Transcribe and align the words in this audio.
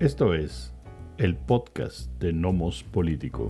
Esto 0.00 0.32
es 0.32 0.72
el 1.18 1.36
podcast 1.36 2.10
de 2.18 2.32
Nomos 2.32 2.82
Político. 2.82 3.48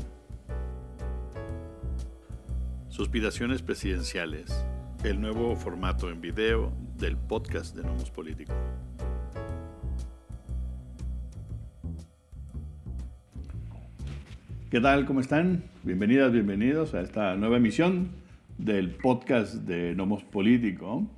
Suspiraciones 2.89 3.63
presidenciales, 3.63 4.67
el 5.05 5.21
nuevo 5.21 5.55
formato 5.55 6.11
en 6.11 6.21
video 6.21 6.73
del 6.99 7.17
podcast 7.17 7.77
de 7.77 7.85
Nomos 7.85 8.11
Político. 8.11 8.53
¿Qué 14.73 14.81
tal? 14.81 15.07
¿Cómo 15.07 15.21
están? 15.21 15.63
Bienvenidas, 15.85 16.33
bienvenidos 16.33 16.95
a 16.95 17.03
esta 17.03 17.37
nueva 17.37 17.59
emisión 17.59 18.11
del 18.59 18.91
podcast 18.97 19.55
de 19.55 19.95
Nomos 19.95 20.25
Político. 20.25 21.09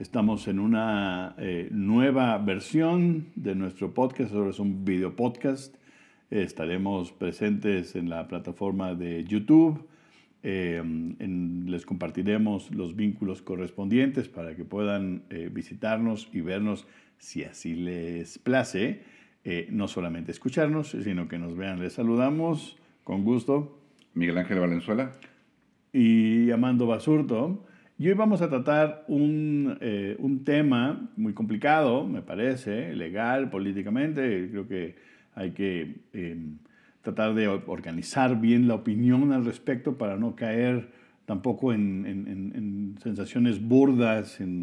Estamos 0.00 0.48
en 0.48 0.60
una 0.60 1.34
eh, 1.36 1.68
nueva 1.70 2.38
versión 2.38 3.26
de 3.34 3.54
nuestro 3.54 3.92
podcast, 3.92 4.32
ahora 4.32 4.48
es 4.48 4.58
un 4.58 4.82
video 4.82 5.14
podcast. 5.14 5.76
estaremos 6.30 7.12
presentes 7.12 7.94
en 7.94 8.08
la 8.08 8.26
plataforma 8.26 8.94
de 8.94 9.24
YouTube. 9.24 9.86
Eh, 10.42 10.82
les 11.66 11.84
compartiremos 11.84 12.74
los 12.74 12.96
vínculos 12.96 13.42
correspondientes 13.42 14.30
para 14.30 14.56
que 14.56 14.64
puedan 14.64 15.24
eh, 15.28 15.50
visitarnos 15.52 16.30
y 16.32 16.40
vernos 16.40 16.86
si 17.18 17.44
así 17.44 17.74
les 17.74 18.38
place. 18.38 19.02
no 19.68 19.86
solamente 19.86 20.32
escucharnos, 20.32 20.92
sino 20.92 21.28
que 21.28 21.38
nos 21.38 21.58
vean. 21.58 21.78
Les 21.78 21.92
saludamos 21.92 22.78
con 23.04 23.22
gusto. 23.22 23.78
Miguel 24.14 24.38
Ángel 24.38 24.60
Valenzuela. 24.60 25.12
Y 25.92 26.50
Amando 26.52 26.86
Basurto. 26.86 27.66
Y 28.00 28.08
hoy 28.08 28.14
vamos 28.14 28.40
a 28.40 28.48
tratar 28.48 29.04
un, 29.08 29.76
eh, 29.82 30.16
un, 30.20 30.42
tema 30.42 31.10
muy 31.18 31.34
complicado, 31.34 32.06
me 32.06 32.22
parece, 32.22 32.94
legal, 32.94 33.50
políticamente. 33.50 34.48
Creo 34.50 34.66
que 34.66 34.96
hay 35.34 35.50
que 35.50 35.96
em, 36.14 36.56
tratar 37.02 37.34
de 37.34 37.46
organizar 37.46 38.40
bien 38.40 38.68
la 38.68 38.76
opinión 38.76 39.32
al 39.32 39.44
respecto 39.44 39.98
para 39.98 40.16
no 40.16 40.34
caer 40.34 40.88
tampoco 41.26 41.74
en, 41.74 42.06
en, 42.06 42.96
sensaciones 43.02 43.60
burdas, 43.60 44.40
en, 44.40 44.62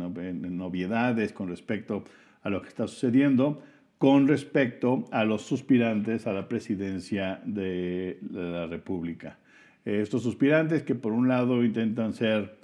novedades 0.57 1.31
con 1.31 1.47
respecto 1.47 2.05
a 2.41 2.49
lo 2.49 2.63
que 2.63 2.69
está 2.69 2.87
sucediendo, 2.87 3.61
con 3.99 4.27
respecto 4.27 5.05
a 5.11 5.25
los 5.25 5.43
suspirantes 5.43 6.25
a 6.25 6.33
la 6.33 6.47
presidencia 6.47 7.39
de 7.45 8.17
la 8.31 8.65
República. 8.65 9.37
Estos 9.85 10.23
suspirantes 10.23 10.81
que 10.81 10.95
por 10.95 11.13
un 11.13 11.27
lado 11.27 11.63
intentan 11.63 12.13
ser 12.13 12.56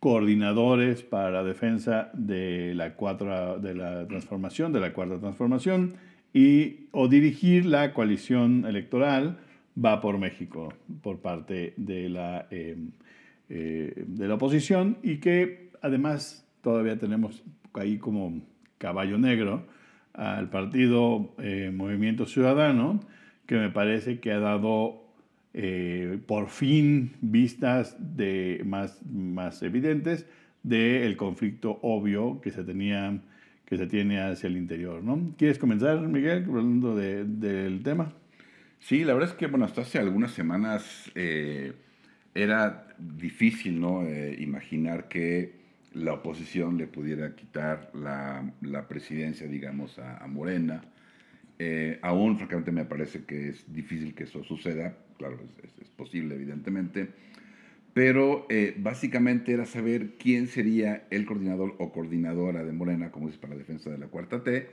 coordinadores 0.00 1.02
para 1.02 1.42
defensa 1.42 2.10
de 2.12 2.74
la, 2.74 2.94
cuatro, 2.94 3.58
de 3.58 3.74
la 3.74 4.06
transformación, 4.06 4.72
de 4.72 4.80
la 4.80 4.92
cuarta 4.92 5.18
transformación, 5.18 5.94
y, 6.32 6.88
o 6.92 7.08
dirigir 7.08 7.64
la 7.64 7.94
coalición 7.94 8.66
electoral 8.66 9.38
va 9.82 10.00
por 10.00 10.18
México 10.18 10.72
por 11.02 11.20
parte 11.20 11.74
de 11.76 12.08
la, 12.08 12.46
em, 12.50 12.90
eh, 13.48 14.04
de 14.06 14.28
la 14.28 14.34
oposición 14.34 14.98
y 15.02 15.16
que 15.18 15.70
además 15.82 16.46
todavía 16.62 16.98
tenemos 16.98 17.42
ahí 17.74 17.98
como 17.98 18.42
caballo 18.78 19.18
negro 19.18 19.66
al 20.12 20.48
partido 20.50 21.34
eh, 21.38 21.70
Movimiento 21.74 22.26
Ciudadano, 22.26 23.00
que 23.46 23.56
me 23.56 23.70
parece 23.70 24.18
que 24.18 24.32
ha 24.32 24.40
dado 24.40 25.05
eh, 25.58 26.18
por 26.26 26.50
fin 26.50 27.12
vistas 27.22 27.96
de 27.98 28.60
más, 28.66 29.00
más 29.06 29.62
evidentes 29.62 30.26
del 30.62 31.16
conflicto 31.16 31.78
obvio 31.80 32.42
que 32.42 32.50
se, 32.50 32.62
tenía, 32.62 33.22
que 33.64 33.78
se 33.78 33.86
tiene 33.86 34.20
hacia 34.20 34.48
el 34.48 34.58
interior. 34.58 35.02
¿no? 35.02 35.34
¿Quieres 35.38 35.58
comenzar, 35.58 35.98
Miguel, 36.00 36.44
hablando 36.46 36.94
del 36.94 37.80
tema? 37.82 38.12
Sí, 38.80 39.02
la 39.02 39.14
verdad 39.14 39.30
es 39.30 39.36
que 39.36 39.46
bueno, 39.46 39.64
hasta 39.64 39.80
hace 39.80 39.98
algunas 39.98 40.32
semanas 40.32 41.10
eh, 41.14 41.72
era 42.34 42.88
difícil 42.98 43.80
¿no? 43.80 44.02
Eh, 44.02 44.36
imaginar 44.38 45.08
que 45.08 45.54
la 45.94 46.12
oposición 46.12 46.76
le 46.76 46.86
pudiera 46.86 47.34
quitar 47.34 47.90
la, 47.94 48.52
la 48.60 48.86
presidencia, 48.86 49.46
digamos, 49.46 49.98
a 49.98 50.26
Morena. 50.26 50.82
aún, 52.02 52.36
francamente, 52.36 52.72
me 52.72 52.84
parece 52.84 53.24
que 53.24 53.48
es 53.48 53.72
difícil 53.72 54.14
que 54.14 54.24
eso 54.24 54.44
suceda, 54.44 54.94
claro, 55.18 55.38
es, 55.62 55.88
posible 55.90 56.34
evidentemente, 56.34 57.08
pero 57.94 58.46
eh, 58.50 58.74
básicamente 58.76 59.52
era 59.52 59.64
saber 59.64 60.18
quién 60.18 60.46
sería 60.46 61.06
el 61.10 61.24
coordinador 61.24 61.74
o 61.78 61.90
coordinadora 61.90 62.64
de 62.64 62.72
Morena, 62.72 63.10
como 63.10 63.28
es 63.28 63.38
para 63.38 63.54
la 63.54 63.58
defensa 63.58 63.88
de 63.88 63.98
la 63.98 64.08
cuarta 64.08 64.42
T, 64.42 64.68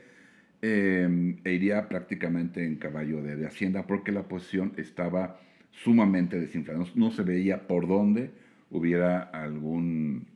eh, 0.61 1.35
e 1.43 1.51
iría 1.53 1.89
prácticamente 1.89 2.65
en 2.65 2.77
caballo 2.77 3.21
de, 3.21 3.45
Hacienda 3.45 3.85
porque 3.85 4.11
la 4.11 4.27
posición 4.27 4.73
estaba 4.77 5.39
sumamente 5.71 6.39
desinflada, 6.39 6.85
no, 6.95 7.11
se 7.11 7.23
veía 7.23 7.67
por 7.67 7.87
dónde 7.87 8.31
hubiera 8.69 9.21
algún 9.21 10.27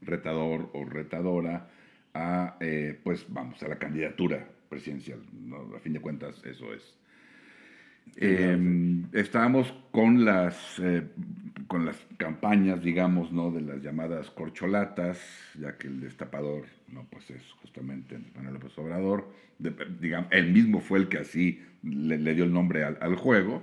retador 0.00 0.70
o 0.72 0.84
retadora 0.84 1.68
a, 2.14 2.56
eh, 2.60 2.98
pues 3.02 3.26
vamos, 3.28 3.62
a 3.62 3.68
la 3.68 3.78
candidatura 3.78 4.48
presidencial. 4.68 5.20
A 5.76 5.78
fin 5.80 5.92
de 5.92 6.00
cuentas, 6.00 6.42
eso 6.44 6.72
es 6.72 6.96
eh, 8.16 9.02
estábamos 9.12 9.72
con 9.90 10.24
las, 10.24 10.78
eh, 10.78 11.06
con 11.66 11.86
las 11.86 11.96
campañas, 12.18 12.82
digamos, 12.82 13.32
¿no? 13.32 13.50
de 13.50 13.62
las 13.62 13.82
llamadas 13.82 14.30
corcholatas, 14.30 15.18
ya 15.58 15.76
que 15.78 15.88
el 15.88 16.00
destapador, 16.00 16.64
no, 16.88 17.06
pues 17.10 17.30
es 17.30 17.42
justamente 17.52 18.18
Manuel 18.34 18.54
López 18.54 18.76
Obrador, 18.78 19.32
digamos, 20.00 20.28
él 20.32 20.52
mismo 20.52 20.80
fue 20.80 20.98
el 20.98 21.08
que 21.08 21.18
así 21.18 21.62
le, 21.82 22.34
dio 22.34 22.44
el 22.44 22.52
nombre 22.52 22.84
al, 22.84 23.16
juego. 23.16 23.62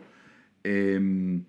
Em, 0.63 1.44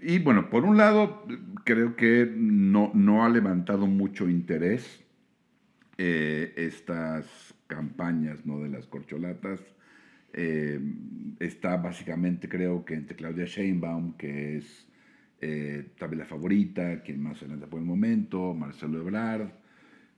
y 0.00 0.18
bueno, 0.20 0.48
por 0.50 0.64
un 0.64 0.76
lado, 0.76 1.26
creo 1.64 1.96
que 1.96 2.30
no, 2.34 2.90
no 2.94 3.24
ha 3.24 3.28
levantado 3.28 3.86
mucho 3.86 4.28
interés 4.28 5.04
eh, 5.98 6.54
estas 6.56 7.54
campañas 7.66 8.46
¿no? 8.46 8.60
de 8.60 8.68
las 8.68 8.86
corcholatas. 8.86 9.60
Eh, 10.32 10.78
está 11.38 11.76
básicamente, 11.76 12.48
creo 12.48 12.84
que 12.84 12.94
entre 12.94 13.16
Claudia 13.16 13.44
Sheinbaum, 13.44 14.14
que 14.16 14.58
es 14.58 14.86
eh, 15.40 15.88
la 15.98 16.24
favorita, 16.24 17.02
quien 17.02 17.22
más 17.22 17.38
adelante 17.42 17.66
por 17.66 17.80
el 17.80 17.86
momento, 17.86 18.54
Marcelo 18.54 19.00
Ebrard, 19.00 19.48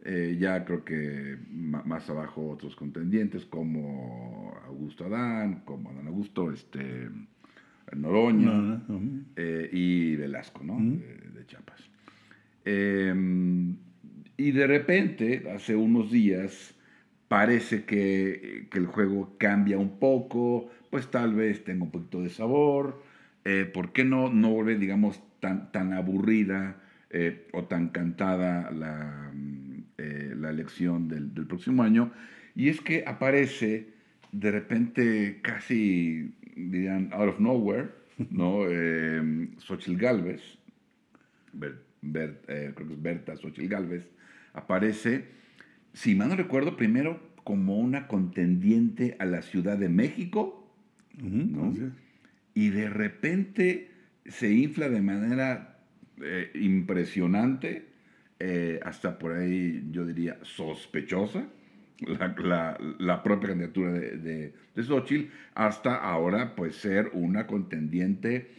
eh, 0.03 0.39
ya 0.41 0.65
creo 0.65 0.83
que 0.83 1.37
más 1.51 2.09
abajo 2.09 2.49
otros 2.51 2.75
contendientes 2.75 3.45
como 3.45 4.55
Augusto 4.67 5.05
Adán, 5.05 5.63
como 5.67 5.91
Adán 5.91 6.07
Augusto, 6.07 6.51
este, 6.51 7.11
Noroña 7.95 8.83
eh, 9.37 9.69
y 9.71 10.17
Velasco, 10.17 10.65
¿no? 10.65 10.79
de, 10.81 11.17
de, 11.39 11.47
Chiapas. 11.47 11.91
y 14.37 14.53
de 14.53 14.67
repente, 14.67 15.51
hace 15.51 15.77
unos 15.77 16.11
días, 16.11 16.75
parece 17.31 17.85
que, 17.85 18.67
el 18.73 18.87
juego 18.87 19.37
cambia 19.39 19.79
un 19.79 20.01
poco, 20.01 20.69
pues 20.91 21.11
tal 21.11 21.35
vez 21.35 21.65
tenga 21.65 21.85
un 21.85 21.91
poquito 21.91 22.23
de 22.23 22.29
sabor, 22.29 23.03
eh, 23.45 23.71
¿por 23.73 23.93
qué 23.93 24.05
no, 24.05 24.31
no 24.31 24.51
volver, 24.51 24.79
digamos, 24.79 25.23
tan, 25.41 25.73
tan 25.73 25.93
aburrida 25.93 26.83
eh, 27.11 27.49
o 27.53 27.65
tan 27.65 27.89
cantada 27.89 28.71
la, 28.71 29.33
eh, 29.99 30.35
la 30.37 30.51
elección 30.51 31.09
del, 31.09 31.33
del, 31.35 31.47
próximo 31.47 31.83
año? 31.83 32.13
Y 32.55 32.69
es 32.69 32.81
que 32.81 33.05
aparece 33.07 33.89
de 34.33 34.51
repente 34.51 35.41
casi, 35.43 36.35
dirían, 36.57 37.11
out 37.13 37.29
of 37.29 37.41
nowhere, 37.41 37.89
¿no? 38.31 38.65
eh, 38.69 39.49
Xochitl 39.59 39.97
Galvez, 39.97 40.59
creo 41.59 41.75
que 42.75 42.93
es 42.93 43.03
Berta 43.03 43.37
Xochitl 43.37 43.69
Galvez, 43.69 44.07
aparece 44.53 45.41
si 45.93 46.15
mal 46.15 46.29
no 46.29 46.37
recuerdo, 46.37 46.77
primero 46.77 47.21
como 47.45 47.79
una 47.79 48.07
contendiente 48.07 49.17
a 49.19 49.25
la 49.25 49.43
Ciudad 49.43 49.77
de 49.79 49.89
México, 49.89 50.60
y 52.55 52.71
de 52.71 52.89
repente 52.89 53.91
se 54.27 54.53
infla 54.53 54.89
de 54.89 55.01
manera 55.01 55.79
eh, 56.23 56.51
impresionante, 56.55 57.87
eh, 58.39 58.81
hasta 58.85 59.19
por 59.19 59.33
ahí 59.33 59.89
yo 59.91 60.05
diría 60.07 60.39
sospechosa, 60.43 61.47
la, 62.01 63.23
propia 63.23 63.51
candidatura 63.51 63.93
de, 63.93 64.17
de, 64.17 64.55
de 64.75 64.83
Xochitl, 64.83 65.31
hasta 65.55 65.97
ahora 65.97 66.57
pues 66.57 66.77
ser 66.77 67.11
una 67.13 67.47
contendiente 67.47 68.51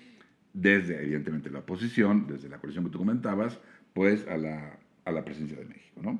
desde 0.54 1.02
evidentemente 1.02 1.50
la 1.50 1.60
oposición, 1.60 2.28
desde 2.28 2.50
la 2.50 2.58
coalición 2.58 2.86
que 2.86 2.92
tú 2.92 3.00
comentabas, 3.00 3.60
pues 3.94 4.28
a 4.28 4.38
la, 4.38 4.78
a 5.06 5.12
la 5.12 5.25
presencia 5.25 5.58
de 5.58 5.66
México, 5.66 6.02
¿no? 6.04 6.19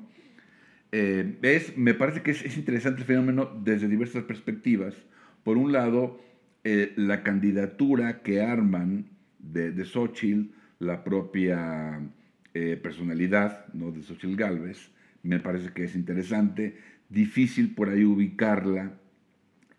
Eh, 0.92 1.38
es, 1.40 1.76
me 1.78 1.94
parece 1.94 2.22
que 2.22 2.32
es, 2.32 2.56
interesante 2.56 3.00
el 3.00 3.06
fenómeno 3.06 3.50
desde 3.64 3.88
diversas 3.88 4.24
perspectivas. 4.24 4.94
Por 5.42 5.56
un 5.56 5.72
lado, 5.72 6.20
eh, 6.64 6.92
la 6.96 7.22
candidatura 7.22 8.22
que 8.22 8.40
arman 8.40 9.06
de, 9.38 9.72
de 9.72 9.84
Xochitl, 9.84 10.50
la 10.78 11.04
propia 11.04 12.00
eh, 12.54 12.78
personalidad 12.82 13.66
¿no? 13.72 13.90
de 13.90 14.02
Xochitl 14.02 14.36
Galvez, 14.36 14.90
me 15.22 15.40
parece 15.40 15.72
que 15.72 15.84
es 15.84 15.94
interesante. 15.94 16.76
Difícil 17.08 17.74
por 17.74 17.88
ahí 17.88 18.04
ubicarla 18.04 18.92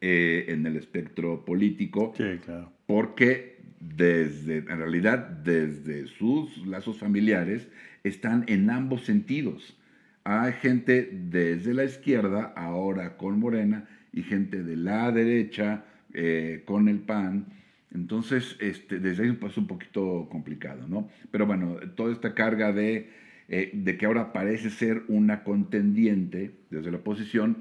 eh, 0.02 0.46
en 0.50 0.66
el 0.66 0.76
espectro 0.76 1.46
político. 1.46 2.14
Sí, 2.18 2.40
claro. 2.44 2.72
Porque 2.86 3.62
desde, 3.80 4.58
en 4.58 4.78
realidad, 4.78 5.20
desde 5.20 6.08
sus 6.08 6.66
lazos 6.66 6.98
familiares, 6.98 7.68
están 8.04 8.44
en 8.48 8.70
ambos 8.70 9.06
sentidos. 9.06 9.78
Hay 10.24 10.54
gente 10.54 11.10
desde 11.12 11.74
la 11.74 11.84
izquierda, 11.84 12.54
ahora 12.56 13.18
con 13.18 13.40
Morena, 13.40 13.88
y 14.14 14.24
gente 14.24 14.64
de 14.64 14.78
la 14.78 15.12
derecha, 15.12 15.86
eh, 16.14 16.62
con 16.66 16.88
el 16.90 17.00
PAN. 17.00 17.48
Entonces, 17.94 18.58
este, 18.60 19.00
desde 19.00 19.24
ahí 19.24 19.38
es 19.42 19.58
un 19.58 19.68
poquito 19.68 20.28
complicado, 20.30 20.88
¿no? 20.88 21.10
Pero 21.32 21.46
bueno, 21.46 21.78
toda 21.96 22.12
esta 22.12 22.34
carga 22.34 22.74
de, 22.74 23.10
eh, 23.50 23.72
de 23.74 23.98
que 23.98 24.06
ahora 24.06 24.34
parece 24.34 24.70
ser 24.70 25.04
una 25.08 25.44
contendiente 25.44 26.52
desde 26.72 26.92
la 26.92 26.98
oposición, 26.98 27.58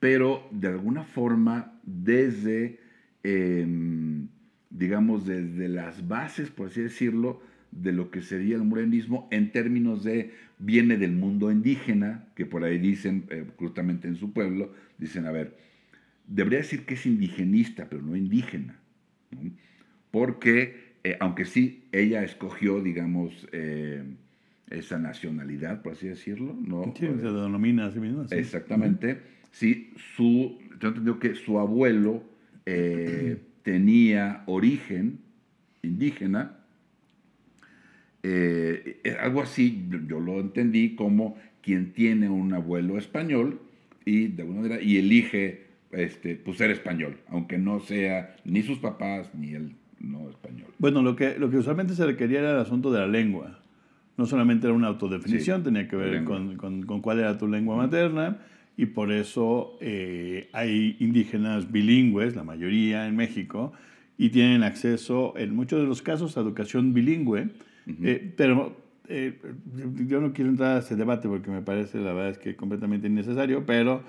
pero 0.00 0.48
de 0.50 0.68
alguna 0.68 1.04
forma 1.04 1.78
desde, 1.82 2.80
em, 3.22 4.28
digamos, 4.70 5.26
desde 5.26 5.68
las 5.68 6.08
bases, 6.08 6.50
por 6.50 6.68
así 6.68 6.80
decirlo, 6.80 7.42
de 7.70 7.92
lo 7.92 8.10
que 8.10 8.22
sería 8.22 8.56
el 8.56 8.64
morenismo 8.64 9.28
en 9.30 9.52
términos 9.52 10.02
de 10.02 10.32
viene 10.58 10.96
del 10.96 11.12
mundo 11.12 11.50
indígena, 11.50 12.26
que 12.34 12.46
por 12.46 12.64
ahí 12.64 12.78
dicen, 12.78 13.24
eh, 13.30 13.44
justamente 13.56 14.08
en 14.08 14.16
su 14.16 14.32
pueblo, 14.32 14.72
dicen, 14.98 15.26
a 15.26 15.32
ver, 15.32 15.56
debería 16.28 16.60
decir 16.60 16.84
que 16.84 16.94
es 16.94 17.06
indigenista, 17.06 17.88
pero 17.88 18.02
no 18.02 18.14
indígena, 18.16 18.78
porque 20.10 20.94
eh, 21.02 21.16
aunque 21.20 21.44
sí, 21.44 21.84
ella 21.90 22.22
escogió, 22.22 22.80
digamos, 22.80 23.48
eh, 23.52 24.04
esa 24.70 24.98
nacionalidad, 24.98 25.82
por 25.82 25.92
así 25.92 26.08
decirlo, 26.08 26.54
¿no? 26.54 26.94
Sí, 26.96 27.06
se 27.06 27.32
denomina 27.32 27.86
así 27.86 27.98
mismo. 27.98 28.24
Exactamente. 28.30 29.18
Sí, 29.50 29.92
su, 30.16 30.58
yo 30.80 30.88
entendido 30.88 31.18
que 31.18 31.34
su 31.34 31.58
abuelo 31.58 32.22
tenía 33.62 34.42
origen 34.46 35.18
indígena, 35.82 36.58
eh, 38.22 39.00
eh, 39.04 39.16
algo 39.20 39.42
así, 39.42 39.86
yo 40.06 40.20
lo 40.20 40.40
entendí 40.40 40.94
como 40.94 41.36
quien 41.62 41.92
tiene 41.92 42.28
un 42.28 42.52
abuelo 42.52 42.98
español 42.98 43.60
y 44.04 44.28
de 44.28 44.42
alguna 44.42 44.62
manera 44.62 44.82
y 44.82 44.96
elige 44.96 45.67
este, 45.92 46.36
pues, 46.36 46.58
ser 46.58 46.70
español, 46.70 47.16
aunque 47.28 47.58
no 47.58 47.80
sea 47.80 48.36
ni 48.44 48.62
sus 48.62 48.78
papás 48.78 49.34
ni 49.34 49.52
él 49.52 49.72
no 50.00 50.28
español. 50.28 50.68
Bueno, 50.78 51.02
lo 51.02 51.16
que, 51.16 51.38
lo 51.38 51.50
que 51.50 51.58
usualmente 51.58 51.94
se 51.94 52.06
requería 52.06 52.40
era 52.40 52.52
el 52.52 52.58
asunto 52.58 52.92
de 52.92 53.00
la 53.00 53.06
lengua. 53.06 53.60
No 54.16 54.26
solamente 54.26 54.66
era 54.66 54.74
una 54.74 54.88
autodefinición, 54.88 55.62
tenía 55.62 55.88
que 55.88 55.96
ver 55.96 56.24
con, 56.24 56.56
con, 56.56 56.82
con, 56.82 57.00
cuál 57.00 57.20
era 57.20 57.38
tu 57.38 57.46
lengua 57.46 57.76
materna 57.76 58.38
y 58.76 58.86
por 58.86 59.12
eso 59.12 59.76
eh, 59.80 60.48
hay 60.52 60.96
indígenas 60.98 61.70
bilingües, 61.70 62.34
la 62.34 62.44
mayoría 62.44 63.06
en 63.06 63.16
México, 63.16 63.72
y 64.16 64.30
tienen 64.30 64.64
acceso 64.64 65.34
en 65.36 65.54
muchos 65.54 65.80
de 65.80 65.86
los 65.86 66.02
casos 66.02 66.36
a 66.36 66.40
educación 66.40 66.94
bilingüe 66.94 67.50
eh, 68.02 68.34
pero 68.36 68.76
eh, 69.08 69.38
yo 70.06 70.20
no 70.20 70.32
quiero 70.32 70.50
entrar 70.50 70.76
a 70.76 70.78
ese 70.80 70.96
debate 70.96 71.28
porque 71.28 71.50
me 71.50 71.62
parece, 71.62 71.98
la 71.98 72.12
verdad 72.12 72.30
es 72.30 72.38
que 72.38 72.56
completamente 72.56 73.06
innecesario, 73.06 73.64
pero 73.64 74.02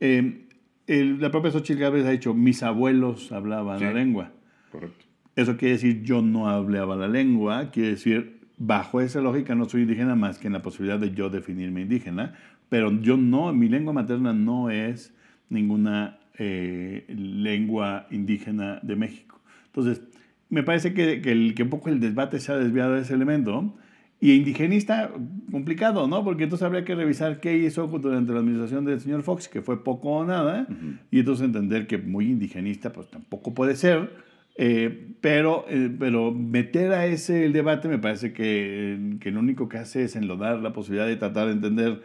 eh, 0.00 0.46
la 0.88 1.30
propia 1.30 1.50
Xochitl 1.50 1.80
Gálvez 1.80 2.06
ha 2.06 2.10
dicho, 2.10 2.34
mis 2.34 2.62
abuelos 2.62 3.30
hablaban 3.32 3.80
la 3.80 3.92
lengua. 3.92 4.32
Correcto. 4.72 5.04
Eso 5.36 5.56
quiere 5.56 5.74
decir, 5.74 6.02
yo 6.02 6.22
no 6.22 6.48
hablaba 6.48 6.96
la 6.96 7.08
lengua, 7.08 7.70
quiere 7.70 7.90
decir, 7.90 8.40
bajo 8.56 9.00
esa 9.00 9.20
lógica 9.20 9.54
no 9.54 9.66
soy 9.66 9.82
indígena 9.82 10.16
más 10.16 10.38
que 10.38 10.48
en 10.48 10.54
la 10.54 10.62
posibilidad 10.62 10.98
de 10.98 11.12
yo 11.12 11.30
definirme 11.30 11.82
indígena, 11.82 12.34
pero 12.68 12.90
yo 13.00 13.16
no, 13.16 13.52
mi 13.52 13.68
lengua 13.68 13.92
materna 13.92 14.32
no 14.32 14.70
es 14.70 15.14
ninguna 15.48 16.18
lengua 16.38 18.06
indígena 18.10 18.80
de 18.82 18.96
México. 18.96 19.40
Entonces, 19.66 20.02
me 20.50 20.62
parece 20.62 20.94
que, 20.94 21.20
que, 21.20 21.32
el, 21.32 21.54
que 21.54 21.64
un 21.64 21.68
poco 21.68 21.88
el 21.88 22.00
debate 22.00 22.40
se 22.40 22.52
ha 22.52 22.56
desviado 22.56 22.94
de 22.94 23.02
ese 23.02 23.14
elemento. 23.14 23.74
Y 24.20 24.32
indigenista, 24.32 25.10
complicado, 25.50 26.08
¿no? 26.08 26.24
Porque 26.24 26.44
entonces 26.44 26.66
habría 26.66 26.84
que 26.84 26.94
revisar 26.94 27.38
qué 27.40 27.56
hizo 27.56 27.86
durante 27.86 28.32
la 28.32 28.40
administración 28.40 28.84
del 28.84 29.00
señor 29.00 29.22
Fox, 29.22 29.48
que 29.48 29.62
fue 29.62 29.84
poco 29.84 30.10
o 30.10 30.24
nada, 30.24 30.66
y 31.10 31.20
entonces 31.20 31.46
entender 31.46 31.86
que 31.86 31.98
muy 31.98 32.26
indigenista, 32.26 32.92
pues 32.92 33.08
tampoco 33.10 33.54
puede 33.54 33.76
ser. 33.76 34.10
Eh, 34.56 35.14
pero, 35.20 35.66
eh, 35.68 35.88
pero 35.96 36.32
meter 36.32 36.90
a 36.90 37.06
ese 37.06 37.44
el 37.44 37.52
debate 37.52 37.86
me 37.86 37.98
parece 37.98 38.32
que, 38.32 39.16
que, 39.20 39.30
lo 39.30 39.38
único 39.38 39.68
que 39.68 39.78
hace 39.78 40.02
es 40.02 40.16
enlodar 40.16 40.58
la 40.58 40.72
posibilidad 40.72 41.06
de 41.06 41.14
tratar 41.14 41.46
de 41.46 41.52
entender 41.52 42.02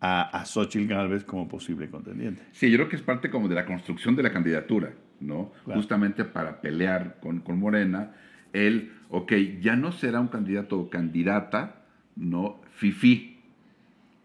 a, 0.00 0.38
a 0.38 0.44
Xochitl 0.44 0.86
Gálvez 0.86 1.24
como 1.24 1.48
posible 1.48 1.88
contendiente. 1.88 2.42
Sí, 2.52 2.70
yo 2.70 2.76
creo 2.76 2.90
que 2.90 2.96
es 2.96 3.02
parte 3.02 3.30
como 3.30 3.48
de 3.48 3.54
la 3.54 3.64
construcción 3.64 4.16
de 4.16 4.22
la 4.22 4.32
candidatura. 4.32 4.92
¿no? 5.20 5.52
Justamente 5.64 6.24
para 6.24 6.60
pelear 6.60 7.16
con, 7.20 7.40
con, 7.40 7.58
Morena, 7.58 8.12
él, 8.54 8.92
ok, 9.10 9.32
ya 9.60 9.76
no 9.76 9.92
será 9.92 10.20
un 10.20 10.28
candidato 10.28 10.78
o 10.78 10.88
candidata, 10.88 11.84
¿no? 12.16 12.60
Fifi, 12.72 13.36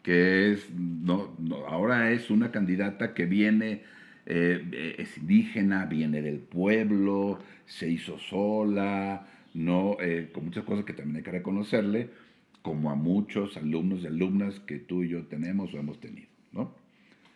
que 0.04 0.54
es, 0.54 0.70
no, 0.74 1.36
ahora 1.68 2.12
es 2.12 2.30
una 2.30 2.52
candidata 2.52 3.14
que 3.14 3.26
viene, 3.26 3.84
eh, 4.26 4.96
es 4.98 5.18
indígena, 5.18 5.86
viene 5.86 6.22
del 6.22 6.38
pueblo, 6.38 7.40
se 7.66 7.90
hizo 7.90 8.18
sola, 8.20 9.28
¿no? 9.54 9.98
Eh, 10.00 10.30
con 10.32 10.46
muchas 10.46 10.64
cosas 10.64 10.86
que 10.86 10.94
también 10.94 11.18
hay 11.18 11.24
que 11.24 11.32
reconocerle, 11.32 12.10
como 12.62 12.92
a 12.92 12.96
muchos 12.96 13.58
alumnos 13.58 14.04
y 14.04 14.08
alumnas 14.08 14.60
que 14.62 14.78
tú 14.78 15.04
y 15.04 15.10
yo 15.10 15.24
tenemos 15.24 15.74
o 15.74 15.78
hemos 15.78 16.00
tenido, 16.00 16.28
¿no? 16.52 16.78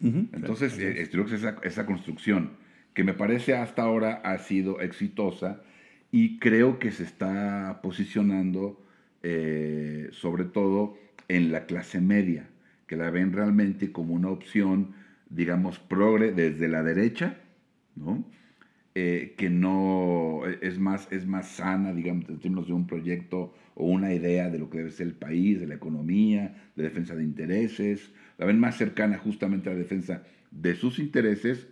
Entonces, 0.02 0.78
eh, 0.80 1.02
esa, 1.02 1.58
esa 1.64 1.86
construcción 1.86 2.52
que 2.94 3.06
me 3.06 3.14
parece 3.14 3.56
hasta 3.56 3.84
ahora 3.84 4.16
ha 4.26 4.38
sido 4.38 4.82
exitosa 4.82 5.64
y 6.14 6.38
creo 6.38 6.78
que 6.78 6.92
se 6.92 7.04
está 7.04 7.80
posicionando 7.82 8.80
eh, 9.24 10.10
sobre 10.12 10.46
todo 10.46 10.96
en 11.28 11.52
la 11.52 11.66
clase 11.66 12.02
media, 12.02 12.52
que 12.86 12.96
la 12.96 13.10
ven 13.10 13.34
realmente 13.34 13.92
como 13.92 14.14
una 14.14 14.30
opción, 14.30 14.94
digamos, 15.32 15.80
progre 15.80 16.32
desde 16.32 16.68
la 16.68 16.84
derecha. 16.84 17.40
Eh, 18.94 19.34
que 19.38 19.50
no 19.50 20.42
es 20.62 20.78
más, 20.78 21.12
es 21.12 21.26
más 21.26 21.48
sana, 21.48 21.94
digamos, 21.94 22.30
en 22.30 22.38
términos 22.38 22.68
de 22.68 22.74
un 22.74 22.86
proyecto 22.86 23.56
o 23.74 23.88
una 23.88 24.14
idea 24.14 24.52
de 24.52 24.60
lo 24.60 24.70
que 24.70 24.78
debe 24.78 24.92
ser 24.92 25.08
el 25.08 25.16
país, 25.16 25.60
de 25.60 25.66
la 25.66 25.74
economía, 25.74 26.70
de 26.76 26.84
defensa 26.84 27.16
de 27.16 27.24
intereses, 27.24 28.12
la 28.38 28.46
ven 28.46 28.60
más 28.60 28.78
cercana 28.78 29.18
justamente 29.18 29.68
a 29.68 29.74
la 29.74 29.80
defensa 29.80 30.22
de 30.52 30.76
sus 30.76 31.00
intereses 31.00 31.68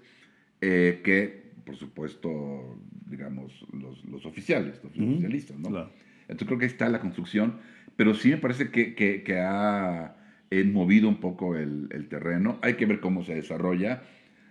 eh, 0.61 1.01
que, 1.03 1.40
por 1.65 1.75
supuesto, 1.75 2.77
digamos, 3.05 3.65
los, 3.73 4.03
los 4.05 4.25
oficiales, 4.25 4.79
los 4.83 4.93
oficialistas, 4.93 5.57
¿no? 5.59 5.89
Entonces 6.21 6.47
creo 6.47 6.57
que 6.59 6.65
ahí 6.65 6.71
está 6.71 6.89
la 6.89 6.99
construcción, 6.99 7.57
pero 7.95 8.13
sí 8.13 8.29
me 8.29 8.37
parece 8.37 8.69
que, 8.69 8.95
que, 8.95 9.23
que 9.23 9.39
ha 9.39 10.15
movido 10.65 11.07
un 11.09 11.19
poco 11.19 11.55
el, 11.55 11.87
el, 11.91 12.07
terreno. 12.07 12.59
Hay 12.61 12.75
que 12.75 12.85
ver 12.85 12.99
cómo 12.99 13.23
se 13.23 13.35
desarrolla. 13.35 14.03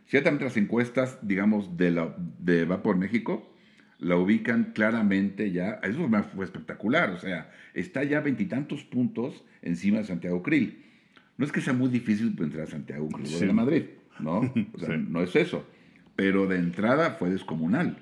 Ciertamente 0.06 0.44
las 0.44 0.56
encuestas, 0.56 1.18
digamos, 1.22 1.76
de, 1.76 1.90
la, 1.90 2.14
de 2.38 2.64
Va 2.64 2.82
por 2.82 2.96
México, 2.96 3.54
la 3.98 4.16
ubican 4.16 4.72
claramente 4.74 5.52
ya, 5.52 5.80
eso 5.82 6.08
fue 6.34 6.44
espectacular, 6.44 7.10
o 7.10 7.18
sea, 7.18 7.50
está 7.74 8.02
ya 8.02 8.20
veintitantos 8.20 8.82
puntos 8.82 9.44
encima 9.62 9.98
de 9.98 10.04
Santiago 10.04 10.42
Krill. 10.42 10.82
No 11.36 11.44
es 11.44 11.52
que 11.52 11.60
sea 11.60 11.74
muy 11.74 11.90
difícil 11.90 12.34
entrar 12.38 12.66
a 12.66 12.70
Santiago 12.70 13.08
Krill 13.08 13.26
sí. 13.26 13.46
de 13.46 13.52
Madrid, 13.52 13.84
¿no? 14.18 14.40
O 14.74 14.78
sea, 14.78 14.96
sí. 14.96 15.04
no 15.08 15.22
es 15.22 15.36
eso 15.36 15.66
pero 16.16 16.46
de 16.46 16.56
entrada 16.56 17.12
fue 17.12 17.30
descomunal. 17.30 17.96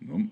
¿no? 0.00 0.28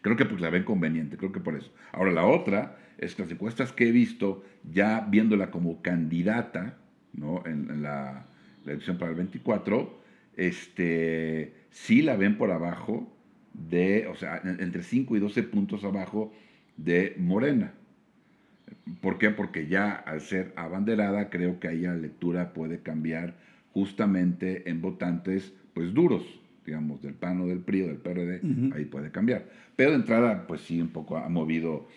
Creo 0.00 0.16
que 0.16 0.24
pues 0.24 0.40
la 0.40 0.50
ven 0.50 0.64
conveniente, 0.64 1.16
creo 1.16 1.32
que 1.32 1.40
por 1.40 1.56
eso. 1.56 1.72
Ahora 1.92 2.10
la 2.10 2.26
otra 2.26 2.76
es 2.98 3.14
que 3.14 3.22
las 3.22 3.32
encuestas 3.32 3.72
que 3.72 3.88
he 3.88 3.92
visto, 3.92 4.44
ya 4.70 5.00
viéndola 5.00 5.50
como 5.50 5.82
candidata 5.82 6.76
¿no? 7.12 7.42
en, 7.46 7.82
la, 7.82 8.26
elección 8.64 8.98
para 8.98 9.10
el 9.10 9.16
24, 9.16 10.00
este, 10.36 11.54
sí 11.70 12.02
la 12.02 12.16
ven 12.16 12.36
por 12.36 12.50
abajo 12.50 13.12
de, 13.54 14.06
o 14.08 14.14
sea, 14.14 14.40
entre 14.44 14.82
5 14.82 15.16
y 15.16 15.20
12 15.20 15.42
puntos 15.44 15.84
abajo 15.84 16.32
de 16.76 17.14
Morena. 17.18 17.74
¿Por 19.00 19.18
qué? 19.18 19.30
Porque 19.30 19.66
ya 19.66 19.92
al 19.92 20.20
ser 20.20 20.52
abanderada, 20.56 21.28
creo 21.28 21.60
que 21.60 21.68
ahí 21.68 21.82
la 21.82 21.94
lectura 21.94 22.52
puede 22.52 22.80
cambiar 22.80 23.34
justamente 23.72 24.68
en 24.68 24.80
votantes 24.80 25.52
pues 25.74 25.92
duros, 25.92 26.22
digamos, 26.64 27.02
del 27.02 27.14
PAN 27.14 27.40
o 27.40 27.46
del 27.46 27.60
PRI 27.60 27.82
o 27.82 27.86
del 27.88 27.96
PRD, 27.98 28.40
ahí 28.74 28.84
puede 28.84 29.10
cambiar. 29.10 29.48
Pero 29.76 29.90
de 29.90 29.96
entrada, 29.96 30.46
pues 30.46 30.60
sí, 30.62 30.80
un 30.80 30.88
poco 30.88 31.16
ha 31.16 31.28
movido, 31.28 31.88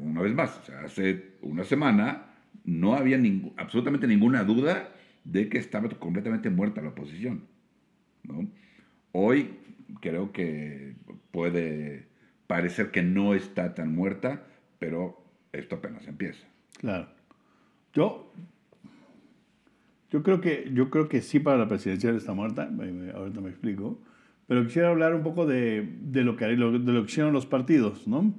una 0.00 0.22
vez 0.22 0.34
más, 0.34 0.58
o 0.58 0.62
sea, 0.64 0.80
hace 0.80 1.36
una 1.42 1.64
semana 1.64 2.26
no 2.64 2.94
había 2.94 3.18
absolutamente 3.56 4.06
ninguna 4.06 4.44
duda 4.44 4.90
de 5.24 5.48
que 5.48 5.58
estaba 5.58 5.88
completamente 5.88 6.50
muerta 6.50 6.82
la 6.82 6.90
oposición. 6.90 7.44
¿no? 8.24 8.48
Hoy 9.12 9.58
creo 10.00 10.32
que 10.32 10.96
puede 11.30 12.08
parecer 12.46 12.90
que 12.90 13.02
no 13.02 13.34
está 13.34 13.74
tan 13.74 13.94
muerta, 13.94 14.46
pero 14.78 15.24
esto 15.52 15.76
apenas 15.76 16.06
empieza. 16.06 16.46
Claro. 16.78 17.08
Yo 17.92 18.32
Yo 20.10 20.22
creo 20.22 20.40
que, 20.40 20.70
yo 20.72 20.90
creo 20.90 21.08
que 21.08 21.20
sí 21.20 21.40
para 21.40 21.58
la 21.58 21.68
presidencial 21.68 22.16
está 22.16 22.32
muerta, 22.32 22.70
ahorita 23.14 23.40
me 23.40 23.50
explico, 23.50 23.98
pero 24.46 24.64
quisiera 24.64 24.90
hablar 24.90 25.14
un 25.14 25.22
poco 25.22 25.46
de, 25.46 25.96
de 26.00 26.22
lo, 26.22 26.36
que, 26.36 26.46
de 26.46 26.56
lo 26.56 27.04
que 27.04 27.10
hicieron 27.10 27.32
los 27.32 27.46
partidos, 27.46 28.06
¿no? 28.06 28.32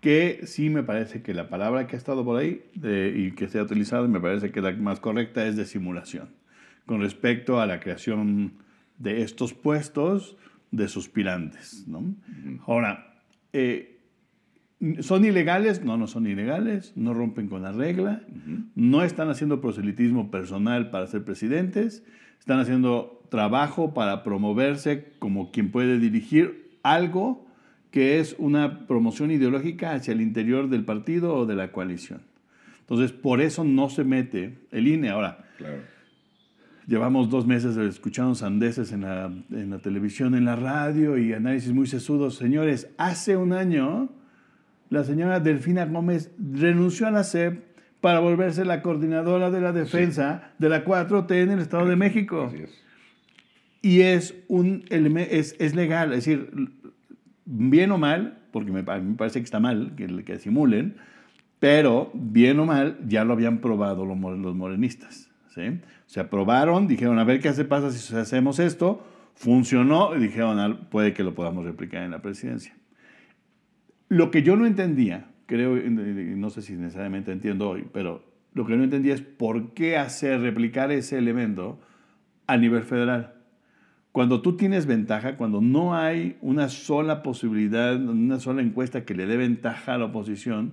que 0.00 0.40
sí 0.44 0.70
me 0.70 0.82
parece 0.82 1.22
que 1.22 1.34
la 1.34 1.48
palabra 1.48 1.86
que 1.86 1.96
ha 1.96 1.98
estado 1.98 2.24
por 2.24 2.38
ahí 2.38 2.62
y 2.74 3.32
que 3.32 3.48
se 3.48 3.58
ha 3.58 3.62
utilizado, 3.62 4.08
me 4.08 4.20
parece 4.20 4.50
que 4.50 4.60
la 4.60 4.72
más 4.72 4.98
correcta 5.00 5.46
es 5.46 5.56
de 5.56 5.66
simulación, 5.66 6.30
con 6.86 7.00
respecto 7.00 7.60
a 7.60 7.66
la 7.66 7.80
creación 7.80 8.54
de 8.98 9.22
estos 9.22 9.52
puestos 9.52 10.36
de 10.70 10.88
suspirantes. 10.88 11.86
¿no? 11.86 12.14
Ahora, 12.66 13.14
eh, 13.52 13.89
¿son 15.00 15.24
ilegales? 15.24 15.84
No, 15.84 15.96
no 15.96 16.06
son 16.06 16.26
ilegales, 16.26 16.92
no 16.96 17.14
rompen 17.14 17.48
con 17.48 17.62
la 17.62 17.72
regla, 17.72 18.22
no 18.74 19.02
están 19.02 19.28
haciendo 19.28 19.60
proselitismo 19.60 20.30
personal 20.30 20.90
para 20.90 21.06
ser 21.06 21.24
presidentes, 21.24 22.02
están 22.38 22.60
haciendo 22.60 23.22
trabajo 23.28 23.94
para 23.94 24.22
promoverse 24.22 25.12
como 25.18 25.50
quien 25.52 25.70
puede 25.70 25.98
dirigir 25.98 26.78
algo 26.82 27.46
que 27.90 28.20
es 28.20 28.36
una 28.38 28.86
promoción 28.86 29.30
ideológica 29.30 29.92
hacia 29.92 30.12
el 30.12 30.20
interior 30.20 30.68
del 30.68 30.84
partido 30.84 31.34
o 31.34 31.46
de 31.46 31.56
la 31.56 31.72
coalición. 31.72 32.22
Entonces, 32.80 33.12
por 33.12 33.40
eso 33.40 33.64
no 33.64 33.88
se 33.90 34.04
mete 34.04 34.58
el 34.70 34.88
INE. 34.88 35.10
Ahora, 35.10 35.44
llevamos 36.86 37.30
dos 37.30 37.46
meses 37.46 37.76
escuchando 37.76 38.34
sandeces 38.34 38.92
en 38.92 39.02
la, 39.02 39.32
en 39.50 39.70
la 39.70 39.78
televisión, 39.78 40.34
en 40.34 40.44
la 40.44 40.56
radio 40.56 41.18
y 41.18 41.32
análisis 41.32 41.72
muy 41.72 41.86
sesudos. 41.86 42.36
Señores, 42.36 42.88
hace 42.96 43.36
un 43.36 43.52
año 43.52 44.08
la 44.90 45.04
señora 45.04 45.40
Delfina 45.40 45.86
Gómez 45.86 46.32
renunció 46.38 47.06
a 47.06 47.10
la 47.10 47.24
SEP 47.24 47.62
para 48.00 48.20
volverse 48.20 48.64
la 48.64 48.82
coordinadora 48.82 49.50
de 49.50 49.60
la 49.60 49.72
defensa 49.72 50.52
de 50.58 50.68
la 50.68 50.84
4T 50.84 51.30
en 51.42 51.50
el 51.52 51.60
Estado 51.60 51.86
de 51.86 51.96
México. 51.96 52.46
Así 52.48 52.62
es. 52.64 52.82
Y 53.82 54.00
es, 54.02 54.34
un, 54.48 54.84
es, 54.90 55.56
es 55.58 55.74
legal, 55.74 56.12
es 56.12 56.24
decir, 56.24 56.50
bien 57.46 57.92
o 57.92 57.98
mal, 57.98 58.38
porque 58.52 58.72
me, 58.72 58.80
a 58.80 58.98
mí 58.98 59.10
me 59.10 59.16
parece 59.16 59.38
que 59.38 59.44
está 59.44 59.60
mal 59.60 59.94
que, 59.96 60.06
que 60.24 60.38
simulen, 60.38 60.96
pero 61.60 62.10
bien 62.12 62.58
o 62.58 62.66
mal 62.66 62.98
ya 63.06 63.24
lo 63.24 63.32
habían 63.32 63.58
probado 63.58 64.04
los, 64.04 64.18
los 64.18 64.54
morenistas. 64.54 65.30
¿sí? 65.54 65.80
Se 66.06 66.20
aprobaron, 66.20 66.88
dijeron, 66.88 67.18
a 67.18 67.24
ver 67.24 67.40
qué 67.40 67.48
hace 67.48 67.64
pasa 67.64 67.90
si 67.90 68.14
hacemos 68.16 68.58
esto, 68.58 69.06
funcionó 69.34 70.14
y 70.14 70.20
dijeron, 70.20 70.88
puede 70.90 71.14
que 71.14 71.22
lo 71.22 71.34
podamos 71.34 71.64
replicar 71.64 72.02
en 72.02 72.10
la 72.10 72.20
presidencia. 72.20 72.74
Lo 74.10 74.32
que 74.32 74.42
yo 74.42 74.56
no 74.56 74.66
entendía, 74.66 75.30
creo, 75.46 75.76
no 75.76 76.50
sé 76.50 76.62
si 76.62 76.72
necesariamente 76.72 77.30
entiendo 77.30 77.70
hoy, 77.70 77.86
pero 77.92 78.24
lo 78.54 78.66
que 78.66 78.76
no 78.76 78.82
entendía 78.82 79.14
es 79.14 79.22
por 79.22 79.72
qué 79.72 79.96
hacer 79.96 80.40
replicar 80.40 80.90
ese 80.90 81.16
elemento 81.16 81.78
a 82.48 82.56
nivel 82.56 82.82
federal. 82.82 83.34
Cuando 84.10 84.42
tú 84.42 84.56
tienes 84.56 84.86
ventaja, 84.86 85.36
cuando 85.36 85.60
no 85.60 85.94
hay 85.94 86.36
una 86.40 86.68
sola 86.68 87.22
posibilidad, 87.22 87.94
una 88.04 88.40
sola 88.40 88.62
encuesta 88.62 89.04
que 89.04 89.14
le 89.14 89.26
dé 89.26 89.36
ventaja 89.36 89.94
a 89.94 89.98
la 89.98 90.06
oposición, 90.06 90.72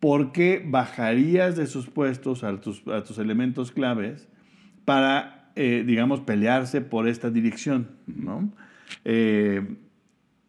¿por 0.00 0.32
qué 0.32 0.64
bajarías 0.66 1.56
de 1.56 1.66
sus 1.66 1.90
puestos 1.90 2.44
a 2.44 2.58
tus, 2.62 3.18
elementos 3.18 3.72
claves 3.72 4.26
para, 4.86 5.50
eh, 5.54 5.84
digamos, 5.86 6.20
pelearse 6.20 6.80
por 6.80 7.08
esta 7.08 7.28
dirección? 7.28 7.88
¿no? 8.06 8.50
Eh, 9.04 9.76